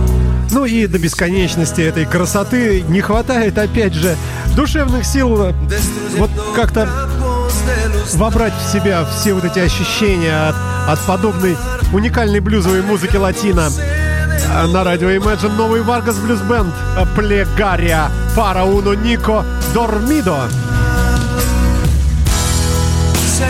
Ну 0.51 0.65
и 0.65 0.85
до 0.85 0.99
бесконечности 0.99 1.81
этой 1.81 2.05
красоты 2.05 2.83
не 2.83 3.01
хватает, 3.01 3.57
опять 3.57 3.95
же, 3.95 4.15
душевных 4.55 5.03
сил 5.03 5.51
вот 6.17 6.29
как-то 6.55 6.87
вобрать 8.13 8.53
в 8.53 8.71
себя 8.71 9.03
все 9.05 9.33
вот 9.33 9.45
эти 9.45 9.57
ощущения 9.57 10.49
от, 10.49 10.55
от 10.89 10.99
подобной 11.07 11.57
уникальной 11.91 12.39
блюзовой 12.39 12.83
музыки 12.83 13.15
латина. 13.15 13.71
А 14.55 14.67
На 14.67 14.83
радио 14.83 15.09
Imagine 15.09 15.55
новый 15.55 15.81
Vargas 15.81 16.23
Blues 16.23 16.47
Band 16.47 16.71
Плегария 17.15 18.11
Se 23.27 23.45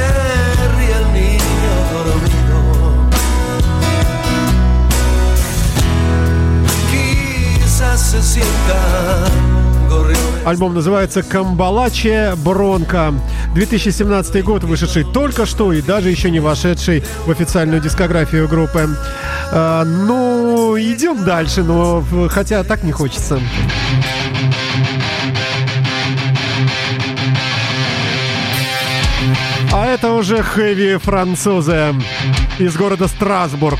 ríe 0.75 0.97
el 0.97 1.13
niño 1.13 1.75
dormido. 1.93 2.57
Quizás 6.91 8.01
se 8.11 8.21
sienta 8.21 9.29
gorrión. 9.89 10.19
Альбом 10.45 10.73
называется 10.73 11.23
«Камбалаче 11.23 12.35
Бронко». 12.43 13.13
2017 13.53 14.43
год, 14.43 14.63
вышедший 14.63 15.03
только 15.05 15.45
что 15.45 15.71
и 15.71 15.81
даже 15.81 16.09
еще 16.09 16.29
не 16.29 16.39
вошедший 16.41 17.03
в 17.25 17.31
официальную 17.31 17.79
дискографию 17.79 18.47
группы. 18.49 18.89
А, 19.51 19.85
ну, 19.85 20.75
идем 20.77 21.23
дальше, 21.23 21.63
но 21.63 22.03
хотя 22.29 22.63
так 22.63 22.83
не 22.83 22.91
хочется. 22.91 23.39
Это 29.93 30.13
уже 30.13 30.41
хэви 30.41 30.97
французы 30.97 31.93
из 32.57 32.75
города 32.75 33.07
Страсбург. 33.07 33.79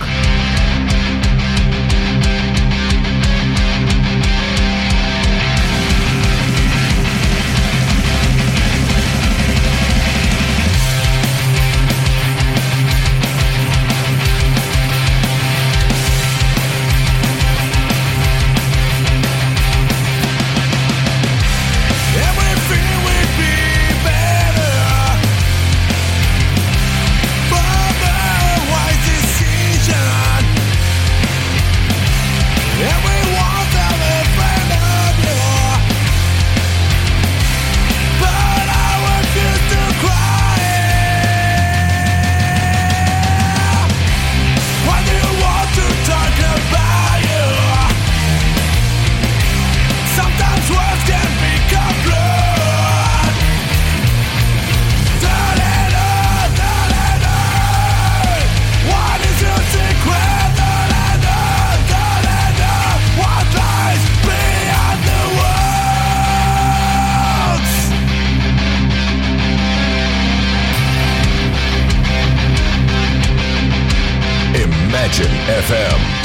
FM. 75.53 76.23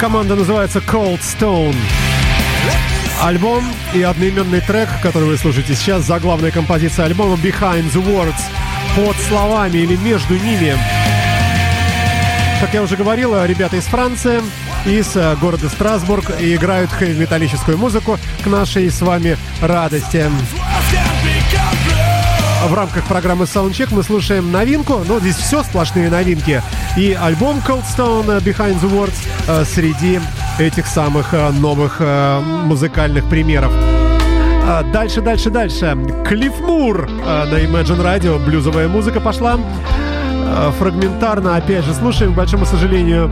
Команда 0.00 0.34
называется 0.34 0.80
Cold 0.80 1.20
Stone. 1.20 1.76
Альбом 3.22 3.62
и 3.94 4.02
одноименный 4.02 4.60
трек, 4.60 4.88
который 5.00 5.28
вы 5.28 5.36
слушаете 5.36 5.76
сейчас, 5.76 6.02
заглавная 6.02 6.50
композиция 6.50 7.04
альбома 7.04 7.36
Behind 7.36 7.88
the 7.92 8.04
Words. 8.04 8.71
Под 8.96 9.16
словами 9.16 9.78
или 9.78 9.96
между 9.96 10.34
ними. 10.34 10.74
Как 12.60 12.74
я 12.74 12.82
уже 12.82 12.96
говорил, 12.96 13.44
ребята 13.44 13.76
из 13.76 13.84
Франции, 13.84 14.42
из 14.84 15.16
э, 15.16 15.34
города 15.40 15.68
Страсбург 15.68 16.30
и 16.38 16.54
играют 16.54 16.90
хэви-металлическую 16.90 17.78
музыку 17.78 18.18
к 18.44 18.46
нашей 18.46 18.90
с 18.90 19.00
вами 19.00 19.36
радости. 19.60 20.26
В 22.66 22.74
рамках 22.74 23.04
программы 23.06 23.46
Soundcheck 23.46 23.88
мы 23.92 24.02
слушаем 24.02 24.52
новинку, 24.52 25.02
но 25.08 25.18
здесь 25.20 25.36
все 25.36 25.64
сплошные 25.64 26.10
новинки. 26.10 26.62
И 26.96 27.16
альбом 27.20 27.62
Cold 27.66 27.84
Stone 27.84 28.42
Behind 28.44 28.80
the 28.80 28.90
Words 28.90 29.16
э, 29.48 29.64
среди 29.64 30.20
этих 30.58 30.86
самых 30.86 31.32
э, 31.32 31.50
новых 31.50 32.00
музыкальных 32.00 33.28
примеров. 33.28 33.72
А, 34.64 34.82
дальше, 34.92 35.20
дальше, 35.20 35.50
дальше. 35.50 35.96
Клифф 36.26 36.60
Мур 36.60 37.08
на 37.08 37.54
Imagine 37.54 38.02
Radio. 38.02 38.44
Блюзовая 38.44 38.88
музыка 38.88 39.20
пошла. 39.20 39.58
Фрагментарно, 40.78 41.56
опять 41.56 41.84
же, 41.84 41.94
слушаем, 41.94 42.32
к 42.32 42.36
большому 42.36 42.66
сожалению, 42.66 43.30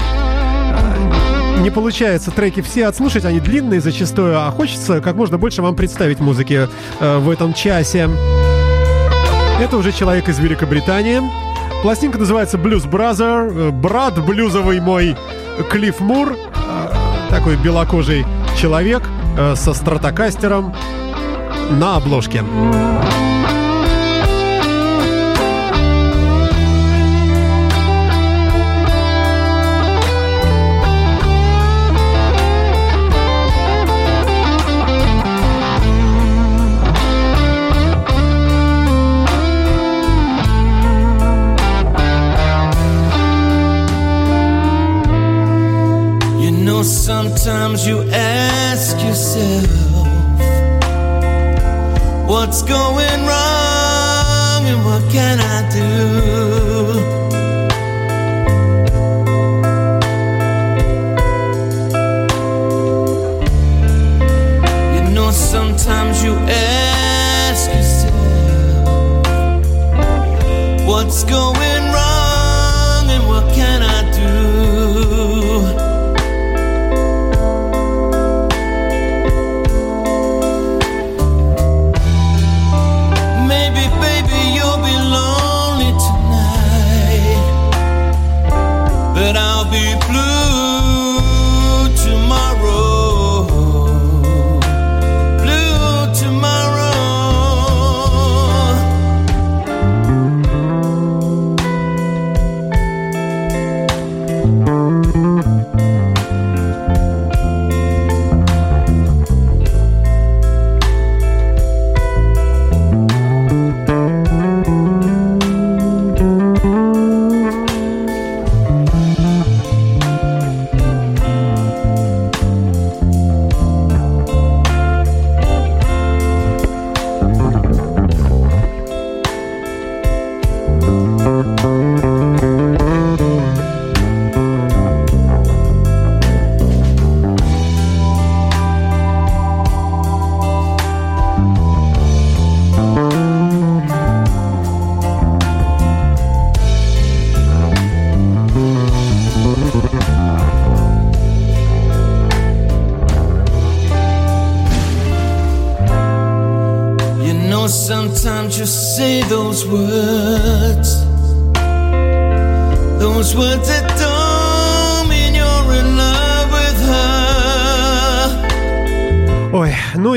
не 1.61 1.71
получается 1.71 2.31
треки 2.31 2.63
все 2.63 2.87
отслушать, 2.87 3.27
они 3.27 3.41
длинные 3.41 3.81
зачастую, 3.81 4.39
а 4.39 4.51
хочется 4.51 5.03
как 5.03 5.17
можно 5.17 5.37
больше 5.37 5.61
вам 5.61 5.77
представить 5.77 6.19
музыки 6.21 6.69
в 6.99 7.29
этом 7.29 7.53
часе. 7.53 8.09
Это 9.61 9.77
уже 9.77 9.93
человек 9.93 10.29
из 10.31 10.39
Великобритании. 10.39 11.21
Пластинка 11.83 12.19
называется 12.19 12.57
Blues 12.57 12.91
Brother. 12.91 13.71
Брат 13.71 14.19
блюзовый 14.25 14.81
мой 14.81 15.17
Клифф 15.71 16.01
Мур. 16.01 16.35
Такой 17.29 17.57
белокожий 17.57 18.25
человек 18.57 19.03
э, 19.39 19.55
со 19.55 19.73
стратокастером 19.73 20.75
на 21.72 21.96
обложке. 21.98 22.44
sometimes 47.06 47.88
you 47.88 48.02
ask 48.12 48.29
What's 52.51 52.63
going 52.63 53.00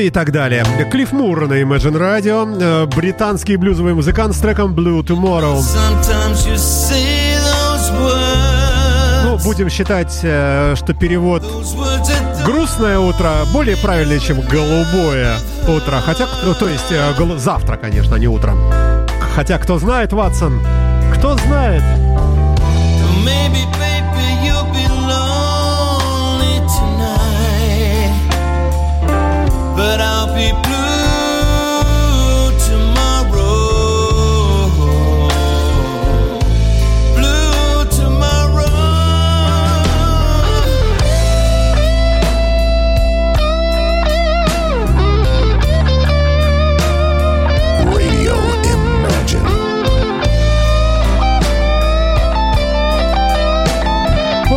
так 0.10 0.32
далее. 0.32 0.64
Клифф 0.92 1.12
Мур 1.12 1.48
на 1.48 1.62
Imagine 1.62 1.98
Radio, 1.98 2.58
э, 2.62 2.86
британский 2.86 3.56
блюзовый 3.56 3.94
музыкант 3.94 4.36
с 4.36 4.40
треком 4.40 4.76
Blue 4.76 5.04
Tomorrow. 5.04 5.62
Ну, 9.24 9.38
будем 9.44 9.70
считать, 9.70 10.20
э, 10.24 10.76
что 10.76 10.94
перевод 10.94 11.44
«грустное 12.46 13.00
утро» 13.00 13.32
более 13.52 13.78
правильный, 13.78 14.20
чем 14.20 14.42
«голубое 14.42 15.38
утро». 15.68 16.02
Хотя, 16.06 16.28
ну, 16.46 16.54
то 16.54 16.68
есть 16.68 16.92
э, 16.92 17.14
завтра, 17.38 17.78
конечно, 17.78 18.16
не 18.16 18.28
утром. 18.28 18.60
Хотя, 19.36 19.58
кто 19.58 19.80
знает, 19.80 20.14
Ватсон, 20.14 20.62
кто 21.18 21.36
знает? 21.38 21.84
Maybe, 23.26 23.64
but 23.80 23.93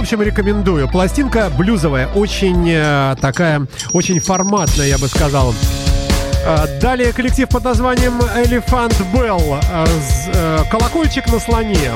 общем, 0.07 0.23
рекомендую. 0.23 0.89
Пластинка 0.89 1.51
блюзовая, 1.51 2.07
очень 2.07 2.71
э, 2.71 3.17
такая, 3.21 3.67
очень 3.93 4.21
форматная, 4.21 4.87
я 4.87 4.99
бы 4.99 5.09
сказал. 5.09 5.53
Э, 6.45 6.79
далее 6.81 7.13
коллектив 7.13 7.49
под 7.49 7.65
названием 7.65 8.21
Elephant 8.21 8.95
Bell. 9.13 9.61
Э, 9.69 9.85
э, 10.33 10.59
Колокольчик 10.71 11.27
на 11.27 11.41
слоне. 11.41 11.91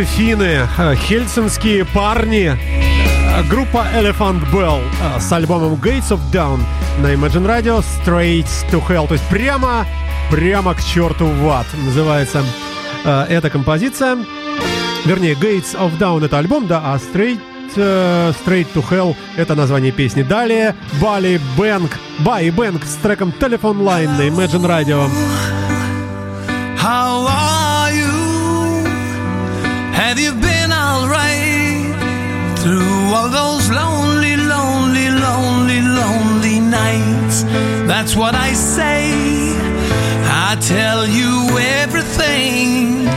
же 0.00 0.06
финны, 0.06 0.68
э, 0.78 0.94
хельсинские 0.96 1.84
парни. 1.84 2.56
Э, 2.56 3.42
группа 3.48 3.86
Elephant 3.94 4.40
Bell 4.50 4.80
э, 5.02 5.20
с 5.20 5.30
альбомом 5.32 5.74
Gates 5.74 6.10
of 6.10 6.20
Down 6.32 6.60
на 7.00 7.08
Imagine 7.08 7.46
Radio 7.46 7.82
Straight 7.82 8.46
to 8.70 8.82
Hell. 8.88 9.06
То 9.08 9.14
есть 9.14 9.28
прямо, 9.28 9.86
прямо 10.30 10.74
к 10.74 10.82
черту 10.82 11.26
в 11.26 11.48
ад 11.48 11.66
называется 11.84 12.42
эта 13.04 13.50
композиция. 13.50 14.18
Вернее, 15.04 15.34
Gates 15.34 15.74
of 15.74 15.98
Down 15.98 16.24
это 16.24 16.38
альбом, 16.38 16.66
да, 16.66 16.80
а 16.84 16.96
Straight 16.96 17.40
Straight 17.74 18.68
to 18.74 18.84
Hell— 18.90 19.14
это 19.36 19.54
название 19.54 19.92
песни. 19.92 20.22
Далее 20.22 20.74
Бали 21.00 21.40
Бэнк, 21.56 21.90
Бай 22.20 22.50
Бэнк 22.50 22.84
с 22.84 22.94
треком 22.96 23.34
Telephone 23.38 23.82
Line 23.82 24.16
на 24.16 24.22
Imagine 24.28 24.66
Radio. 24.66 25.59
Have 30.10 30.18
you 30.18 30.32
been 30.32 30.72
alright 30.72 31.94
through 32.58 33.14
all 33.14 33.28
those 33.28 33.70
lonely, 33.70 34.34
lonely, 34.36 35.08
lonely, 35.08 35.80
lonely 35.82 36.58
nights? 36.58 37.44
That's 37.86 38.16
what 38.16 38.34
I 38.34 38.52
say. 38.52 39.12
I 40.24 40.58
tell 40.60 41.06
you 41.06 41.56
everything. 41.60 43.09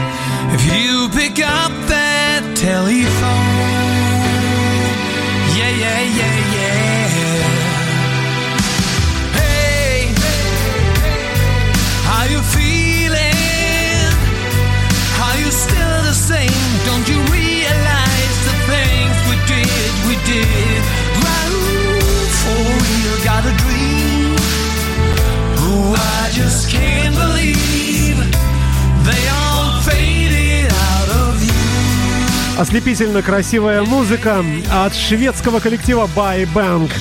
Ослепительно 32.56 33.20
красивая 33.20 33.82
музыка 33.82 34.44
от 34.72 34.94
шведского 34.94 35.58
коллектива 35.58 36.08
By 36.14 36.48
Bank 36.54 36.92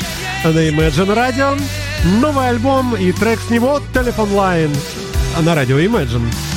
на 0.43 0.49
Imagine 0.49 1.15
Radio. 1.15 1.61
Новый 2.19 2.49
альбом 2.49 2.95
и 2.95 3.11
трек 3.11 3.39
с 3.39 3.51
него 3.51 3.79
"Telephone 3.93 4.33
Line» 4.33 4.75
на 5.43 5.53
радио 5.53 5.77
Imagine. 5.77 6.52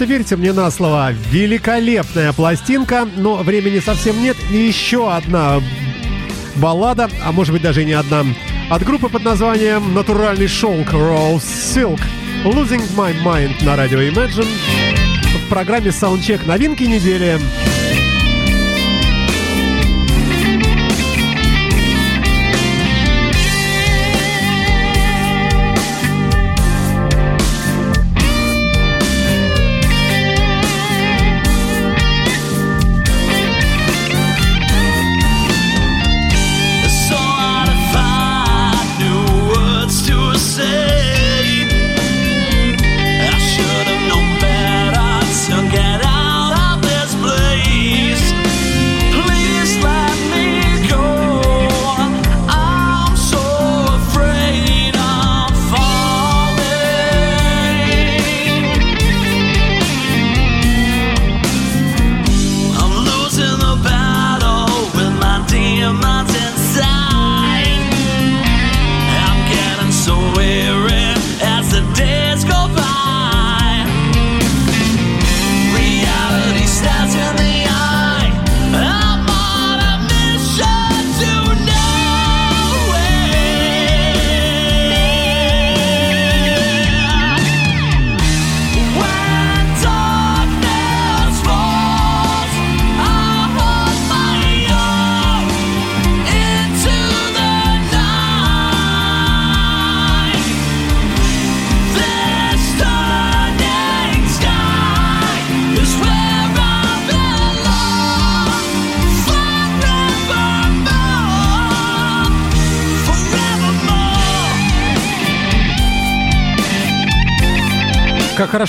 Просто 0.00 0.14
верьте 0.14 0.36
мне 0.36 0.54
на 0.54 0.70
слово. 0.70 1.12
Великолепная 1.30 2.32
пластинка, 2.32 3.06
но 3.16 3.36
времени 3.42 3.80
совсем 3.80 4.18
нет. 4.22 4.34
И 4.50 4.56
еще 4.56 5.12
одна 5.12 5.60
баллада, 6.56 7.10
а 7.22 7.32
может 7.32 7.52
быть 7.52 7.60
даже 7.60 7.84
не 7.84 7.92
одна, 7.92 8.24
от 8.70 8.82
группы 8.82 9.10
под 9.10 9.24
названием 9.24 9.92
«Натуральный 9.92 10.48
шелк» 10.48 10.94
Rose 10.94 11.42
Silk. 11.42 12.00
Losing 12.46 12.80
My 12.96 13.14
Mind 13.22 13.62
на 13.62 13.76
радио 13.76 13.98
Imagine. 13.98 14.48
В 15.44 15.48
программе 15.50 15.90
Soundcheck 15.90 16.46
новинки 16.46 16.84
недели. 16.84 17.38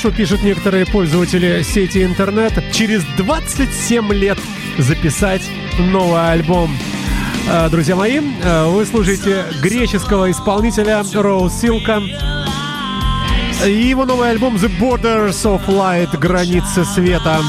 Хорошо 0.02 0.18
пишут 0.18 0.41
некоторые 0.41 0.88
пользователи 0.88 1.62
сети 1.62 2.04
интернет, 2.04 2.54
через 2.74 3.04
27 3.18 4.12
лет 4.14 4.39
записать 4.80 5.43
новый 5.78 6.32
альбом. 6.32 6.76
Э, 7.47 7.70
Друзья 7.70 7.95
мои, 7.95 8.20
э, 8.20 8.66
вы 8.66 8.84
слушаете 8.88 9.45
греческого 9.62 10.32
исполнителя 10.32 11.04
Роу 11.14 11.52
Силка. 11.52 12.02
И 13.64 13.72
его 13.72 14.06
новый 14.06 14.32
альбом 14.32 14.56
The 14.56 14.72
Borders 14.80 15.43
of 15.43 15.68
Light, 15.68 16.18
Границы 16.18 16.84
света. 16.84 17.39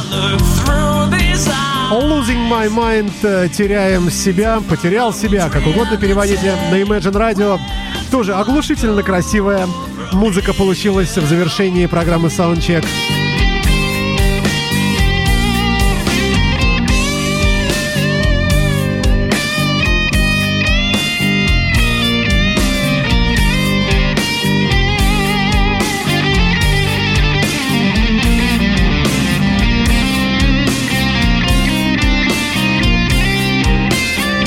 Losing 1.90 2.50
My 2.50 2.68
Mind, 2.68 3.12
э, 3.22 3.48
теряем 3.48 4.10
себя, 4.10 4.60
потерял 4.68 5.14
себя, 5.14 5.48
как 5.48 5.66
угодно 5.66 5.96
переводите 5.96 6.54
на 6.70 6.74
Imagine 6.74 7.12
Radio. 7.12 7.58
Тоже 8.10 8.34
оглушительно 8.34 9.02
красивая 9.02 9.66
музыка 10.14 10.52
получилась 10.52 11.16
в 11.16 11.26
завершении 11.26 11.86
программы 11.86 12.28
Soundcheck. 12.28 12.86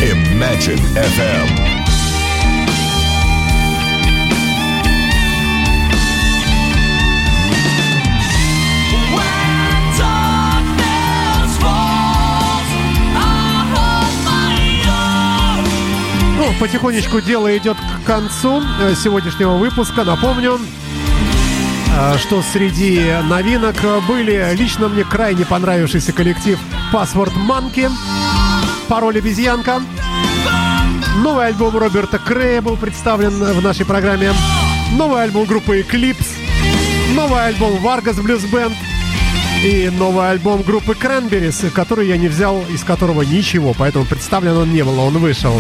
Imagine 0.02 0.80
FM. 0.96 1.75
Потихонечку 16.60 17.22
дело 17.22 17.56
идет 17.58 17.78
к 17.78 18.08
концу 18.08 18.62
э, 18.82 18.94
сегодняшнего 18.96 19.58
выпуска. 19.58 20.04
Напомню, 20.04 20.60
э, 21.96 22.18
что 22.20 22.42
среди 22.42 23.14
новинок 23.30 23.76
были 24.08 24.56
лично 24.56 24.88
мне 24.88 25.04
крайне 25.04 25.46
понравившийся 25.46 26.14
коллектив 26.14 26.60
Password 26.94 27.34
Monkey, 27.48 27.90
пароль 28.88 29.18
обезьянка. 29.18 29.82
Новый 31.18 31.48
альбом 31.48 31.78
Роберта 31.78 32.20
Крея 32.20 32.62
был 32.62 32.78
представлен 32.78 33.32
в 33.32 33.62
нашей 33.62 33.86
программе. 33.86 34.32
Новый 34.94 35.24
альбом 35.24 35.46
группы 35.46 35.80
Eclipse. 35.80 36.28
Новый 37.16 37.46
альбом 37.48 37.74
Vargas 37.78 38.22
Blues 38.22 38.50
Band. 38.52 38.74
И 39.64 39.90
новый 39.90 40.30
альбом 40.30 40.62
группы 40.62 40.94
Cranberries, 40.94 41.72
который 41.72 42.08
я 42.08 42.18
не 42.18 42.28
взял, 42.28 42.64
из 42.70 42.84
которого 42.84 43.24
ничего, 43.24 43.74
поэтому 43.76 44.06
представлен 44.06 44.58
он 44.58 44.72
не 44.72 44.84
был, 44.84 45.00
он 45.00 45.18
вышел. 45.18 45.60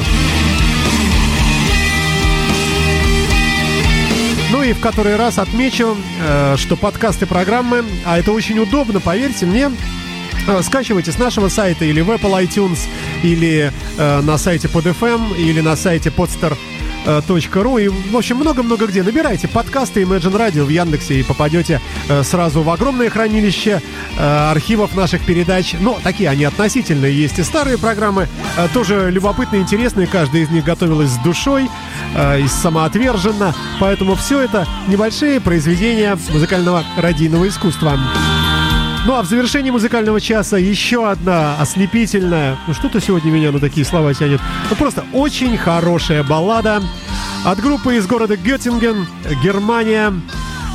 И 4.65 4.73
в 4.73 4.79
который 4.79 5.15
раз 5.15 5.37
отмечу, 5.37 5.95
э, 6.21 6.55
что 6.57 6.75
подкасты 6.75 7.27
программы, 7.27 7.83
а 8.03 8.17
это 8.17 8.31
очень 8.31 8.57
удобно, 8.57 8.99
поверьте 8.99 9.45
мне, 9.45 9.69
э, 10.47 10.61
скачивайте 10.63 11.11
с 11.11 11.19
нашего 11.19 11.49
сайта 11.49 11.85
или 11.85 12.01
в 12.01 12.09
Apple 12.09 12.43
iTunes, 12.43 12.79
или 13.21 13.71
э, 13.97 14.21
на 14.21 14.37
сайте 14.37 14.67
PodFM, 14.67 15.37
или 15.37 15.61
на 15.61 15.75
сайте 15.75 16.09
podster.ru 17.05 17.83
и, 17.83 17.87
в 17.87 18.17
общем, 18.17 18.37
много-много 18.37 18.87
где. 18.87 19.03
Набирайте 19.03 19.47
подкасты 19.47 20.03
Imagine 20.03 20.35
Radio 20.35 20.63
в 20.63 20.69
Яндексе 20.69 21.19
и 21.19 21.23
попадете 21.23 21.81
э, 22.09 22.23
сразу 22.23 22.61
в 22.61 22.69
огромное 22.69 23.09
хранилище 23.09 23.81
э, 24.17 24.51
архивов 24.51 24.95
наших 24.95 25.25
передач. 25.25 25.75
Но 25.79 25.99
такие 26.03 26.29
они 26.29 26.43
относительные. 26.43 27.15
Есть 27.15 27.39
и 27.39 27.43
старые 27.43 27.77
программы, 27.77 28.27
э, 28.57 28.67
тоже 28.73 29.09
любопытные, 29.11 29.61
интересные. 29.61 30.07
Каждая 30.07 30.43
из 30.43 30.49
них 30.49 30.63
готовилась 30.63 31.11
с 31.11 31.17
душой 31.17 31.69
э, 32.15 32.41
и 32.41 32.47
самоотверженно. 32.47 33.55
Поэтому 33.79 34.15
все 34.15 34.41
это 34.41 34.67
небольшие 34.87 35.39
произведения 35.39 36.17
музыкального 36.31 36.83
радийного 36.97 37.47
искусства. 37.47 37.99
Ну 39.05 39.13
а 39.13 39.21
в 39.21 39.27
завершении 39.27 39.69
музыкального 39.69 40.19
часа 40.19 40.57
еще 40.57 41.07
одна 41.07 41.57
ослепительная, 41.59 42.57
ну 42.65 42.73
что-то 42.73 42.99
сегодня 42.99 43.29
меня 43.29 43.51
на 43.51 43.59
такие 43.59 43.85
слова 43.85 44.11
тянет, 44.15 44.41
ну 44.67 44.75
просто 44.75 45.05
очень 45.13 45.55
хорошая 45.57 46.23
баллада 46.23 46.81
от 47.43 47.59
группы 47.59 47.97
из 47.97 48.07
города 48.07 48.35
Геттинген, 48.35 49.05
Германия. 49.43 50.11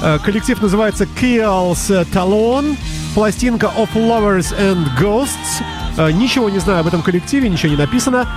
Э, 0.00 0.20
Коллектив 0.24 0.62
называется 0.62 1.08
Kills 1.20 2.06
Talon, 2.12 2.76
пластинка 3.16 3.72
Of 3.76 3.94
Lovers 3.94 4.56
and 4.56 4.86
Ghosts. 4.96 5.64
Э, 5.96 6.12
Ничего 6.12 6.48
не 6.50 6.60
знаю 6.60 6.80
об 6.80 6.86
этом 6.86 7.02
коллективе, 7.02 7.48
ничего 7.48 7.72
не 7.72 7.78
написано. 7.78 8.28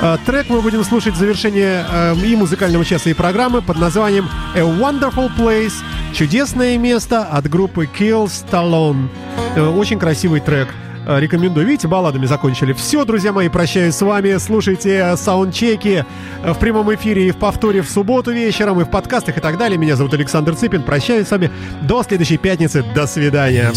Э, 0.00 0.16
Трек 0.24 0.48
мы 0.48 0.62
будем 0.62 0.82
слушать 0.82 1.12
в 1.12 1.18
завершении 1.18 2.24
и 2.26 2.36
музыкального 2.36 2.86
часа, 2.86 3.10
и 3.10 3.12
программы 3.12 3.60
под 3.60 3.78
названием 3.78 4.30
A 4.54 4.60
Wonderful 4.60 5.30
Place. 5.36 5.74
Чудесное 6.14 6.76
место 6.78 7.22
от 7.24 7.48
группы 7.48 7.86
Kills 7.86 8.44
Talon. 8.50 9.08
Э, 9.56 9.66
Очень 9.66 9.98
красивый 9.98 10.40
трек. 10.40 10.68
Э, 11.06 11.18
Рекомендую. 11.18 11.66
Видите, 11.66 11.88
балладами 11.88 12.26
закончили. 12.26 12.74
Все, 12.74 13.04
друзья 13.04 13.32
мои, 13.32 13.48
прощаюсь 13.48 13.94
с 13.94 14.02
вами. 14.02 14.36
Слушайте 14.36 15.16
саундчеки 15.16 16.04
э, 16.44 16.52
в 16.52 16.58
прямом 16.58 16.94
эфире 16.94 17.28
и 17.28 17.30
в 17.30 17.36
повторе 17.36 17.80
в 17.82 17.88
субботу 17.90 18.30
вечером, 18.30 18.80
и 18.80 18.84
в 18.84 18.90
подкастах 18.90 19.38
и 19.38 19.40
так 19.40 19.56
далее. 19.56 19.78
Меня 19.78 19.96
зовут 19.96 20.12
Александр 20.14 20.54
Цыпин. 20.54 20.82
Прощаюсь 20.82 21.28
с 21.28 21.30
вами 21.30 21.50
до 21.82 22.02
следующей 22.02 22.36
пятницы. 22.36 22.84
До 22.94 23.06
свидания. 23.06 23.72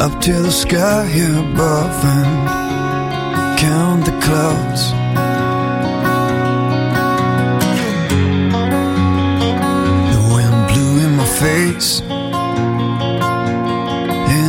Up 0.00 0.18
to 0.22 0.32
the 0.32 0.50
sky 0.50 1.04
above 1.36 2.04
and 2.04 2.48
count 3.58 4.06
the 4.06 4.18
clouds. 4.22 4.99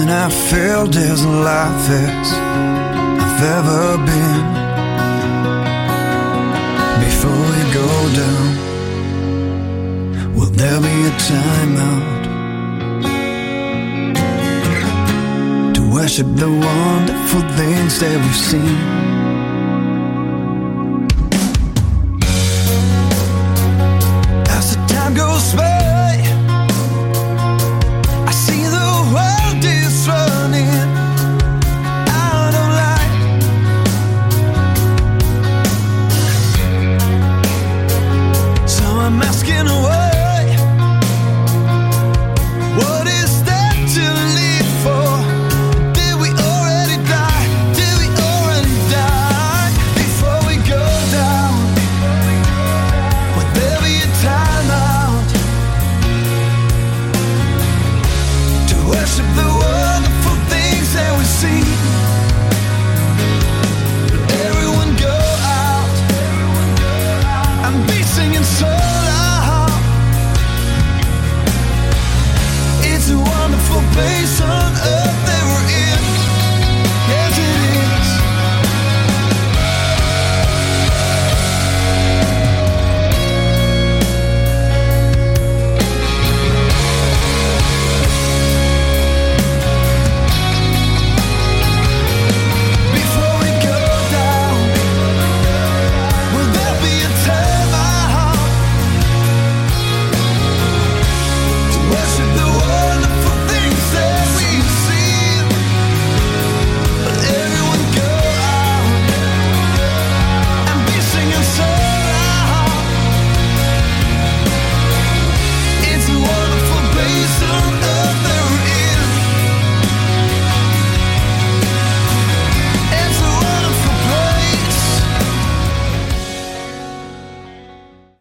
And 0.02 0.10
I 0.10 0.30
felt 0.30 0.96
as 0.96 1.24
alive 1.24 1.90
as 1.90 2.34
I've 3.24 3.44
ever 3.58 3.98
been. 4.10 4.46
Before 7.06 7.44
we 7.52 7.62
go 7.74 7.90
down. 8.22 8.50
Will 10.36 10.52
there 10.62 10.80
be 10.82 11.06
a 11.06 11.14
time 11.30 11.76
out 11.78 12.24
to 15.76 15.82
worship 15.94 16.28
the 16.36 16.50
wonderful 16.50 17.42
things 17.56 18.00
that 18.00 18.18
we've 18.24 18.36
seen? 18.36 19.11